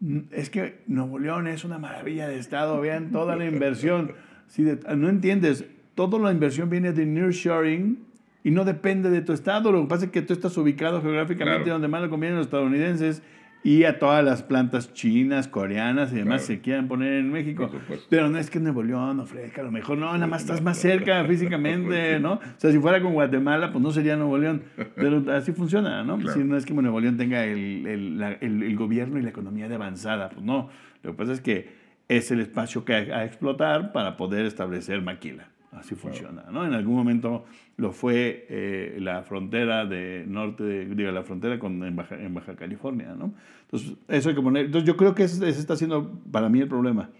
hey, 0.00 0.26
es 0.30 0.48
que 0.48 0.80
Nuevo 0.86 1.18
León 1.18 1.46
es 1.46 1.64
una 1.64 1.76
maravilla 1.76 2.26
de 2.28 2.38
estado, 2.38 2.80
vean 2.80 3.12
toda 3.12 3.36
la 3.36 3.44
inversión. 3.44 4.12
Si 4.46 4.62
no 4.62 5.10
entiendes, 5.10 5.66
toda 5.94 6.18
la 6.18 6.32
inversión 6.32 6.70
viene 6.70 6.94
de 6.94 7.04
nearshoring 7.04 7.98
y 8.42 8.50
no 8.50 8.64
depende 8.64 9.10
de 9.10 9.20
tu 9.20 9.34
estado. 9.34 9.70
Lo 9.70 9.82
que 9.82 9.88
pasa 9.88 10.06
es 10.06 10.10
que 10.10 10.22
tú 10.22 10.32
estás 10.32 10.56
ubicado 10.56 11.02
geográficamente 11.02 11.68
donde 11.68 11.88
más 11.88 12.00
le 12.00 12.08
conviene 12.08 12.36
a 12.36 12.38
los 12.38 12.46
estadounidenses 12.46 13.22
y 13.64 13.84
a 13.84 13.98
todas 13.98 14.24
las 14.24 14.42
plantas 14.42 14.92
chinas, 14.92 15.48
coreanas 15.48 16.12
y 16.12 16.16
demás 16.16 16.42
se 16.42 16.60
quieran 16.60 16.88
poner 16.88 17.14
en 17.14 17.30
México. 17.30 17.70
Pero 18.08 18.28
no 18.28 18.38
es 18.38 18.50
que 18.50 18.60
Nuevo 18.60 18.82
León 18.82 19.20
ofrezca 19.20 19.62
a 19.62 19.64
lo 19.64 19.72
mejor, 19.72 19.98
no, 19.98 20.12
nada 20.12 20.26
más 20.26 20.42
estás 20.42 20.62
más 20.62 20.78
cerca 20.78 21.24
físicamente, 21.24 22.20
¿no? 22.20 22.34
O 22.34 22.40
sea, 22.56 22.70
si 22.70 22.78
fuera 22.78 23.00
con 23.00 23.14
Guatemala, 23.14 23.72
pues 23.72 23.82
no 23.82 23.90
sería 23.90 24.16
Nuevo 24.16 24.38
León. 24.38 24.62
Pero 24.94 25.24
así 25.32 25.52
funciona, 25.52 26.04
¿no? 26.04 26.20
Si 26.32 26.44
no 26.44 26.56
es 26.56 26.64
que 26.64 26.72
Nuevo 26.72 27.00
León 27.00 27.16
tenga 27.16 27.44
el, 27.44 27.86
el, 27.86 28.22
el, 28.40 28.62
el, 28.62 28.76
gobierno 28.76 29.18
y 29.18 29.22
la 29.22 29.30
economía 29.30 29.68
de 29.68 29.74
avanzada, 29.74 30.28
pues 30.30 30.44
no. 30.44 30.68
Lo 31.02 31.12
que 31.12 31.16
pasa 31.16 31.32
es 31.32 31.40
que 31.40 31.68
es 32.08 32.30
el 32.30 32.40
espacio 32.40 32.84
que 32.84 32.94
hay 32.94 33.10
a 33.10 33.24
explotar 33.24 33.92
para 33.92 34.16
poder 34.16 34.46
establecer 34.46 35.02
maquila. 35.02 35.48
Así 35.72 35.94
funciona, 35.94 36.44
¿no? 36.50 36.64
En 36.64 36.72
algún 36.72 36.96
momento 36.96 37.44
lo 37.78 37.92
fue 37.92 38.44
eh, 38.50 38.98
la 39.00 39.22
frontera 39.22 39.86
de 39.86 40.24
norte, 40.26 40.84
digo, 40.84 41.12
la 41.12 41.22
frontera 41.22 41.60
con, 41.60 41.82
en, 41.84 41.94
Baja, 41.94 42.20
en 42.20 42.34
Baja 42.34 42.56
California, 42.56 43.14
¿no? 43.16 43.32
Entonces, 43.62 43.96
eso 44.08 44.28
hay 44.28 44.34
que 44.34 44.42
poner. 44.42 44.66
Entonces, 44.66 44.86
yo 44.86 44.96
creo 44.96 45.14
que 45.14 45.22
ese, 45.22 45.48
está 45.48 45.76
siendo 45.76 46.20
para 46.32 46.48
mí 46.48 46.60
el 46.60 46.66
problema. 46.66 47.10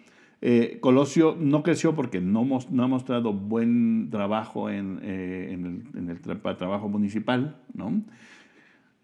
Eh, 0.42 0.78
Colosio 0.80 1.36
no 1.38 1.62
creció 1.62 1.94
porque 1.94 2.20
no, 2.20 2.44
no 2.70 2.82
ha 2.82 2.88
mostrado 2.88 3.32
buen 3.32 4.10
trabajo 4.10 4.68
en, 4.68 4.98
eh, 5.02 5.50
en 5.52 5.64
el, 5.94 5.98
en 5.98 6.10
el 6.10 6.20
trabajo 6.20 6.88
municipal, 6.88 7.56
¿no? 7.72 8.02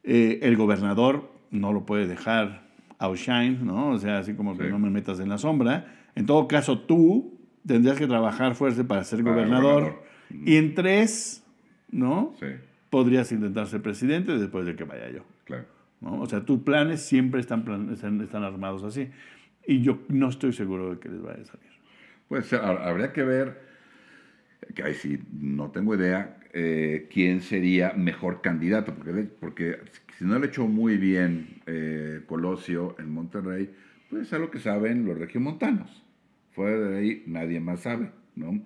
el 0.07 0.55
gobernador 0.59 1.31
no 1.51 1.73
lo 1.73 1.87
puede 1.87 2.07
dejar 2.07 2.65
outshine, 2.99 3.65
¿no? 3.65 3.91
O 3.91 3.99
sea, 3.99 4.19
así 4.19 4.35
como 4.35 4.59
que 4.59 4.69
no 4.69 4.79
me 4.79 4.91
metas 4.91 5.19
en 5.19 5.31
la 5.31 5.39
sombra. 5.39 5.87
En 6.15 6.27
todo 6.27 6.47
caso, 6.47 6.79
tú 6.79 7.39
tendrías 7.67 7.99
que 7.99 8.07
trabajar 8.07 8.55
fuerte 8.55 8.85
para 8.85 9.03
ser 9.05 9.23
gobernador. 9.23 10.03
Y 10.31 10.57
en 10.57 10.75
tres, 10.75 11.44
¿no? 11.95 12.35
Sí. 12.39 12.47
Podrías 12.91 13.31
intentar 13.33 13.67
ser 13.67 13.81
presidente 13.81 14.37
después 14.37 14.67
de 14.67 14.77
que 14.77 14.85
vaya 14.85 15.11
yo. 15.11 15.25
Claro. 15.45 15.65
¿no? 16.01 16.21
O 16.21 16.27
sea, 16.27 16.45
tus 16.45 16.61
planes 16.61 17.01
siempre 17.01 17.41
están, 17.41 17.91
están, 17.93 18.45
armados 18.45 18.83
así. 18.83 19.11
Y 19.67 19.81
yo 19.81 20.01
no 20.09 20.29
estoy 20.29 20.53
seguro 20.53 20.95
de 20.95 21.01
que 21.01 21.09
les 21.09 21.23
vaya 21.23 21.43
a 21.43 21.45
salir. 21.47 21.71
Pues 22.29 22.53
habría 22.53 23.13
que 23.13 23.23
ver, 23.23 23.61
que 24.75 24.83
ahí 24.83 24.95
sí, 24.95 25.21
no 25.33 25.71
tengo 25.71 25.95
idea, 25.95 26.39
eh, 26.53 27.09
quién 27.13 27.41
sería 27.41 27.93
mejor 27.93 28.41
candidato, 28.41 28.95
porque, 28.95 29.13
porque 29.41 29.79
si 30.19 30.25
no 30.25 30.39
le 30.39 30.47
echó 30.47 30.67
muy 30.67 30.97
bien 30.97 31.61
eh, 31.67 32.23
Colosio 32.27 32.97
en 32.99 33.11
Monterrey, 33.13 33.71
pues 34.11 34.23
es 34.23 34.33
algo 34.33 34.51
que 34.51 34.59
saben 34.59 35.05
los 35.05 35.19
regiomontanos. 35.19 36.05
Fuera 36.53 36.79
de 36.79 36.99
ahí 36.99 37.23
nadie 37.27 37.61
más 37.61 37.81
sabe, 37.81 38.11
¿no? 38.37 38.63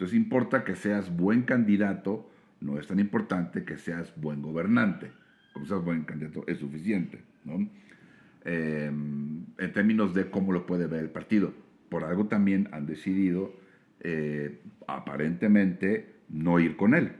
Entonces 0.00 0.16
importa 0.16 0.64
que 0.64 0.76
seas 0.76 1.14
buen 1.14 1.42
candidato, 1.42 2.29
no 2.60 2.78
es 2.78 2.86
tan 2.86 2.98
importante 3.00 3.64
que 3.64 3.78
seas 3.78 4.12
buen 4.16 4.42
gobernante. 4.42 5.10
Como 5.52 5.66
seas 5.66 5.82
buen 5.84 6.04
candidato 6.04 6.44
es 6.46 6.58
suficiente, 6.58 7.20
¿no? 7.44 7.68
Em, 8.44 9.44
en 9.58 9.72
términos 9.72 10.14
de 10.14 10.30
cómo 10.30 10.52
lo 10.52 10.66
puede 10.66 10.86
ver 10.86 11.00
el 11.00 11.10
partido. 11.10 11.52
Por 11.88 12.04
algo 12.04 12.26
también 12.26 12.68
han 12.72 12.86
decidido, 12.86 13.54
eh, 14.00 14.60
aparentemente, 14.86 16.14
no 16.28 16.60
ir 16.60 16.76
con 16.76 16.94
él, 16.94 17.12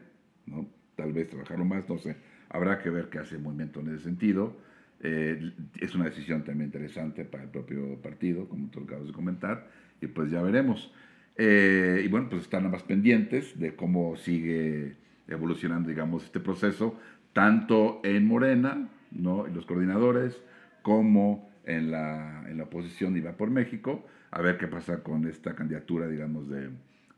¿no? 0.46 0.68
Tal 0.94 1.12
vez 1.12 1.28
trabajarlo 1.28 1.64
más, 1.64 1.88
no 1.88 1.98
sé. 1.98 2.16
Habrá 2.48 2.78
que 2.78 2.90
ver 2.90 3.08
qué 3.08 3.18
hace 3.18 3.36
el 3.36 3.42
movimiento 3.42 3.80
en 3.80 3.88
ese 3.88 4.04
sentido. 4.04 4.56
Eh, 5.02 5.52
es 5.80 5.94
una 5.94 6.04
decisión 6.04 6.44
también 6.44 6.68
interesante 6.68 7.24
para 7.24 7.44
el 7.44 7.50
propio 7.50 7.96
partido, 8.02 8.48
como 8.48 8.68
tú 8.68 8.80
acabas 8.80 9.06
de 9.06 9.12
comentar 9.12 9.68
y 10.00 10.06
pues 10.06 10.30
ya 10.30 10.42
veremos. 10.42 10.92
Eh, 11.36 12.02
y 12.04 12.08
bueno, 12.08 12.28
pues 12.28 12.42
están 12.42 12.70
más 12.70 12.82
pendientes 12.82 13.58
de 13.58 13.74
cómo 13.74 14.16
sigue 14.16 14.96
evolucionando, 15.30 15.88
digamos, 15.88 16.24
este 16.24 16.40
proceso, 16.40 16.98
tanto 17.32 18.00
en 18.04 18.26
Morena, 18.26 18.88
¿no? 19.10 19.46
Los 19.46 19.64
coordinadores, 19.64 20.42
como 20.82 21.50
en 21.64 21.90
la, 21.90 22.44
en 22.48 22.58
la 22.58 22.64
oposición 22.64 23.14
va 23.24 23.32
por 23.32 23.50
México, 23.50 24.04
a 24.30 24.42
ver 24.42 24.58
qué 24.58 24.66
pasa 24.66 25.02
con 25.02 25.26
esta 25.26 25.54
candidatura, 25.54 26.06
digamos, 26.06 26.48
de, 26.48 26.70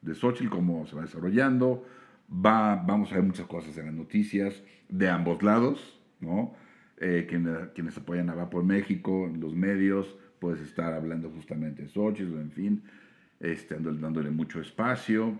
de 0.02 0.14
Xochitl, 0.14 0.50
cómo 0.50 0.86
se 0.86 0.96
va 0.96 1.02
desarrollando. 1.02 1.86
Va, 2.30 2.76
vamos 2.76 3.12
a 3.12 3.16
ver 3.16 3.24
muchas 3.24 3.46
cosas 3.46 3.76
en 3.78 3.86
las 3.86 3.94
noticias 3.94 4.62
de 4.88 5.08
ambos 5.08 5.42
lados, 5.42 6.00
¿no? 6.20 6.54
Eh, 6.98 7.26
quienes, 7.28 7.68
quienes 7.74 7.98
apoyan 7.98 8.30
a 8.30 8.34
Va 8.34 8.48
por 8.48 8.62
México, 8.64 9.26
en 9.26 9.40
los 9.40 9.54
medios, 9.54 10.16
puedes 10.38 10.60
estar 10.60 10.92
hablando 10.92 11.30
justamente 11.30 11.82
de 11.82 11.88
Xochitl, 11.88 12.34
en 12.38 12.50
fin, 12.50 12.82
este, 13.40 13.76
dándole 13.76 14.30
mucho 14.30 14.60
espacio. 14.60 15.38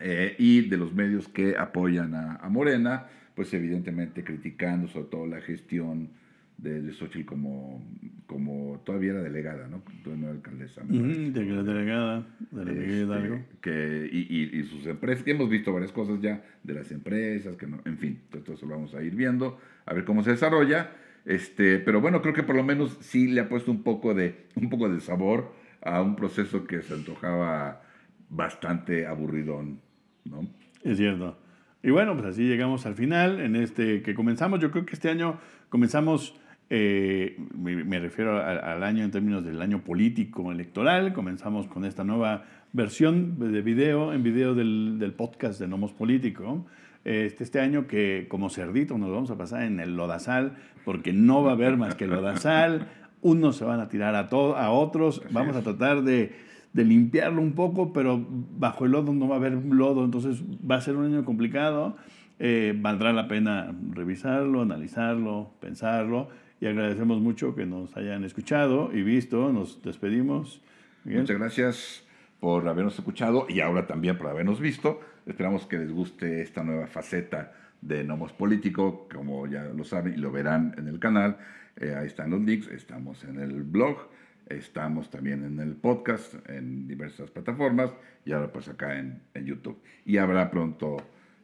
Eh, 0.00 0.34
y 0.38 0.68
de 0.68 0.76
los 0.76 0.92
medios 0.92 1.28
que 1.28 1.56
apoyan 1.56 2.14
a, 2.14 2.48
Morena, 2.48 3.06
pues 3.34 3.54
evidentemente 3.54 4.24
criticando 4.24 4.88
sobre 4.88 5.06
todo 5.06 5.26
la 5.26 5.40
gestión 5.40 6.10
de, 6.58 6.82
de 6.82 6.92
Xochitl 6.92 7.26
como, 7.26 7.82
como 8.26 8.82
todavía 8.84 9.12
era 9.12 9.22
delegada, 9.22 9.68
¿no? 9.68 9.82
no 10.16 10.28
alcaldesa. 10.28 10.82
de 10.84 11.44
la 11.44 11.62
delegada, 11.62 12.26
de 12.50 13.06
la 13.06 13.18
este, 13.18 13.44
Que, 13.60 14.08
y, 14.10 14.58
y, 14.58 14.62
sus 14.64 14.86
empresas, 14.86 15.24
que 15.24 15.32
hemos 15.32 15.48
visto 15.48 15.72
varias 15.72 15.92
cosas 15.92 16.20
ya 16.20 16.44
de 16.62 16.74
las 16.74 16.90
empresas, 16.90 17.56
que 17.56 17.66
no, 17.66 17.80
en 17.84 17.98
fin, 17.98 18.20
todo 18.30 18.54
eso 18.54 18.66
lo 18.66 18.74
vamos 18.74 18.94
a 18.94 19.02
ir 19.02 19.14
viendo, 19.14 19.58
a 19.86 19.94
ver 19.94 20.04
cómo 20.04 20.22
se 20.22 20.30
desarrolla. 20.30 20.90
Este, 21.24 21.78
pero 21.78 22.00
bueno, 22.00 22.20
creo 22.20 22.34
que 22.34 22.42
por 22.42 22.54
lo 22.54 22.62
menos 22.62 22.98
sí 23.00 23.28
le 23.28 23.40
ha 23.40 23.48
puesto 23.48 23.70
un 23.70 23.82
poco 23.82 24.14
de, 24.14 24.46
un 24.56 24.68
poco 24.68 24.88
de 24.88 25.00
sabor 25.00 25.52
a 25.80 26.02
un 26.02 26.16
proceso 26.16 26.66
que 26.66 26.82
se 26.82 26.94
antojaba 26.94 27.82
bastante 28.28 29.06
aburridón, 29.06 29.80
¿no? 30.24 30.46
Es 30.82 30.98
cierto. 30.98 31.36
Y 31.82 31.90
bueno, 31.90 32.14
pues 32.14 32.26
así 32.26 32.42
llegamos 32.42 32.86
al 32.86 32.94
final 32.94 33.40
en 33.40 33.56
este 33.56 34.02
que 34.02 34.14
comenzamos. 34.14 34.60
Yo 34.60 34.70
creo 34.70 34.86
que 34.86 34.94
este 34.94 35.10
año 35.10 35.38
comenzamos, 35.68 36.34
eh, 36.70 37.36
me, 37.54 37.98
refiero 37.98 38.42
al 38.42 38.82
año 38.82 39.04
en 39.04 39.10
términos 39.10 39.44
del 39.44 39.60
año 39.60 39.82
político 39.84 40.50
electoral. 40.50 41.12
Comenzamos 41.12 41.66
con 41.66 41.84
esta 41.84 42.04
nueva 42.04 42.44
versión 42.72 43.38
de 43.38 43.60
video, 43.60 44.12
en 44.12 44.22
video 44.22 44.54
del, 44.54 44.98
del 44.98 45.12
podcast 45.12 45.60
de 45.60 45.68
Nomos 45.68 45.92
Político. 45.92 46.66
Este, 47.04 47.44
este 47.44 47.60
año 47.60 47.86
que 47.86 48.26
como 48.30 48.48
cerdito 48.48 48.96
nos 48.96 49.10
vamos 49.10 49.30
a 49.30 49.36
pasar 49.36 49.64
en 49.64 49.78
el 49.78 49.94
lodazal, 49.94 50.56
porque 50.86 51.12
no 51.12 51.42
va 51.42 51.50
a 51.50 51.54
haber 51.54 51.76
más 51.76 51.96
que 51.96 52.06
lodazal, 52.06 52.88
unos 53.20 53.56
se 53.56 53.64
van 53.64 53.80
a 53.80 53.88
tirar 53.88 54.14
a, 54.14 54.20
a 54.20 54.70
otros, 54.70 55.22
vamos 55.30 55.54
a 55.54 55.62
tratar 55.62 56.02
de, 56.02 56.32
de, 56.74 56.84
limpiarlo 56.84 57.40
un 57.40 57.52
poco, 57.52 57.92
pero 57.92 58.24
bajo 58.58 58.84
el 58.84 58.92
lodo 58.92 59.14
no 59.14 59.28
va 59.28 59.36
a 59.36 59.38
haber 59.38 59.52
lodo, 59.52 60.04
entonces 60.04 60.42
va 60.68 60.76
a 60.76 60.80
ser 60.80 60.96
un 60.96 61.06
año 61.06 61.24
complicado. 61.24 61.96
Eh, 62.38 62.74
valdrá 62.76 63.12
la 63.12 63.28
pena 63.28 63.72
revisarlo, 63.92 64.62
analizarlo, 64.62 65.52
pensarlo 65.60 66.28
y 66.60 66.66
agradecemos 66.66 67.20
mucho 67.20 67.54
que 67.54 67.66
nos 67.66 67.96
hayan 67.96 68.24
escuchado 68.24 68.90
y 68.92 69.02
visto. 69.02 69.52
Nos 69.52 69.82
despedimos. 69.82 70.60
Muchas 71.04 71.38
gracias 71.38 72.04
por 72.40 72.66
habernos 72.68 72.98
escuchado 72.98 73.46
y 73.48 73.60
ahora 73.60 73.86
también 73.86 74.18
por 74.18 74.28
habernos 74.28 74.60
visto. 74.60 75.00
Esperamos 75.26 75.66
que 75.66 75.78
les 75.78 75.92
guste 75.92 76.42
esta 76.42 76.62
nueva 76.64 76.86
faceta 76.86 77.52
de 77.80 78.02
Nomos 78.04 78.32
Político, 78.32 79.08
como 79.12 79.46
ya 79.46 79.64
lo 79.64 79.84
saben 79.84 80.14
y 80.14 80.16
lo 80.16 80.32
verán 80.32 80.74
en 80.78 80.88
el 80.88 80.98
canal. 80.98 81.36
Eh, 81.76 81.94
ahí 81.94 82.06
están 82.06 82.30
los 82.30 82.40
links, 82.40 82.68
estamos 82.68 83.24
en 83.24 83.40
el 83.40 83.62
blog, 83.62 84.08
estamos 84.48 85.10
también 85.10 85.44
en 85.44 85.58
el 85.60 85.74
podcast, 85.74 86.34
en 86.48 86.86
diversas 86.86 87.30
plataformas 87.30 87.90
y 88.24 88.32
ahora 88.32 88.52
pues 88.52 88.68
acá 88.68 88.98
en, 88.98 89.22
en 89.34 89.46
YouTube. 89.46 89.80
Y 90.04 90.18
habrá 90.18 90.50
pronto 90.50 90.96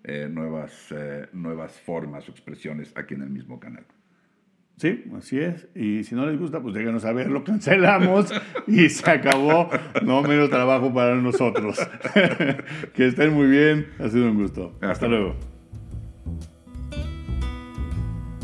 eh, 0.02 0.28
nuevas, 0.30 0.92
eh, 0.92 1.28
nuevas 1.32 1.72
formas 1.72 2.28
o 2.28 2.32
expresiones 2.32 2.92
aquí 2.96 3.14
en 3.14 3.22
el 3.22 3.30
mismo 3.30 3.60
canal. 3.60 3.84
Sí, 4.76 5.04
así 5.14 5.38
es. 5.38 5.68
Y 5.74 6.04
si 6.04 6.14
no 6.14 6.24
les 6.24 6.40
gusta, 6.40 6.62
pues 6.62 6.74
déjenos 6.74 7.02
saber, 7.02 7.28
lo 7.28 7.44
cancelamos 7.44 8.32
y 8.66 8.88
se 8.88 9.10
acabó. 9.10 9.68
No 10.02 10.22
menos 10.22 10.48
trabajo 10.48 10.92
para 10.94 11.16
nosotros. 11.16 11.78
que 12.94 13.06
estén 13.06 13.34
muy 13.34 13.46
bien. 13.48 13.88
Ha 13.98 14.08
sido 14.08 14.30
un 14.30 14.40
gusto. 14.40 14.78
Hasta 14.80 15.06
luego. 15.06 15.36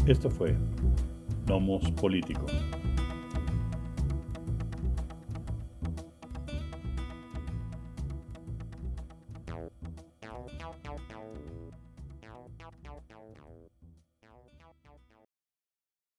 Esto 0.06 0.28
fue 0.28 0.54
Nomos 1.46 1.90
Político. 1.92 2.44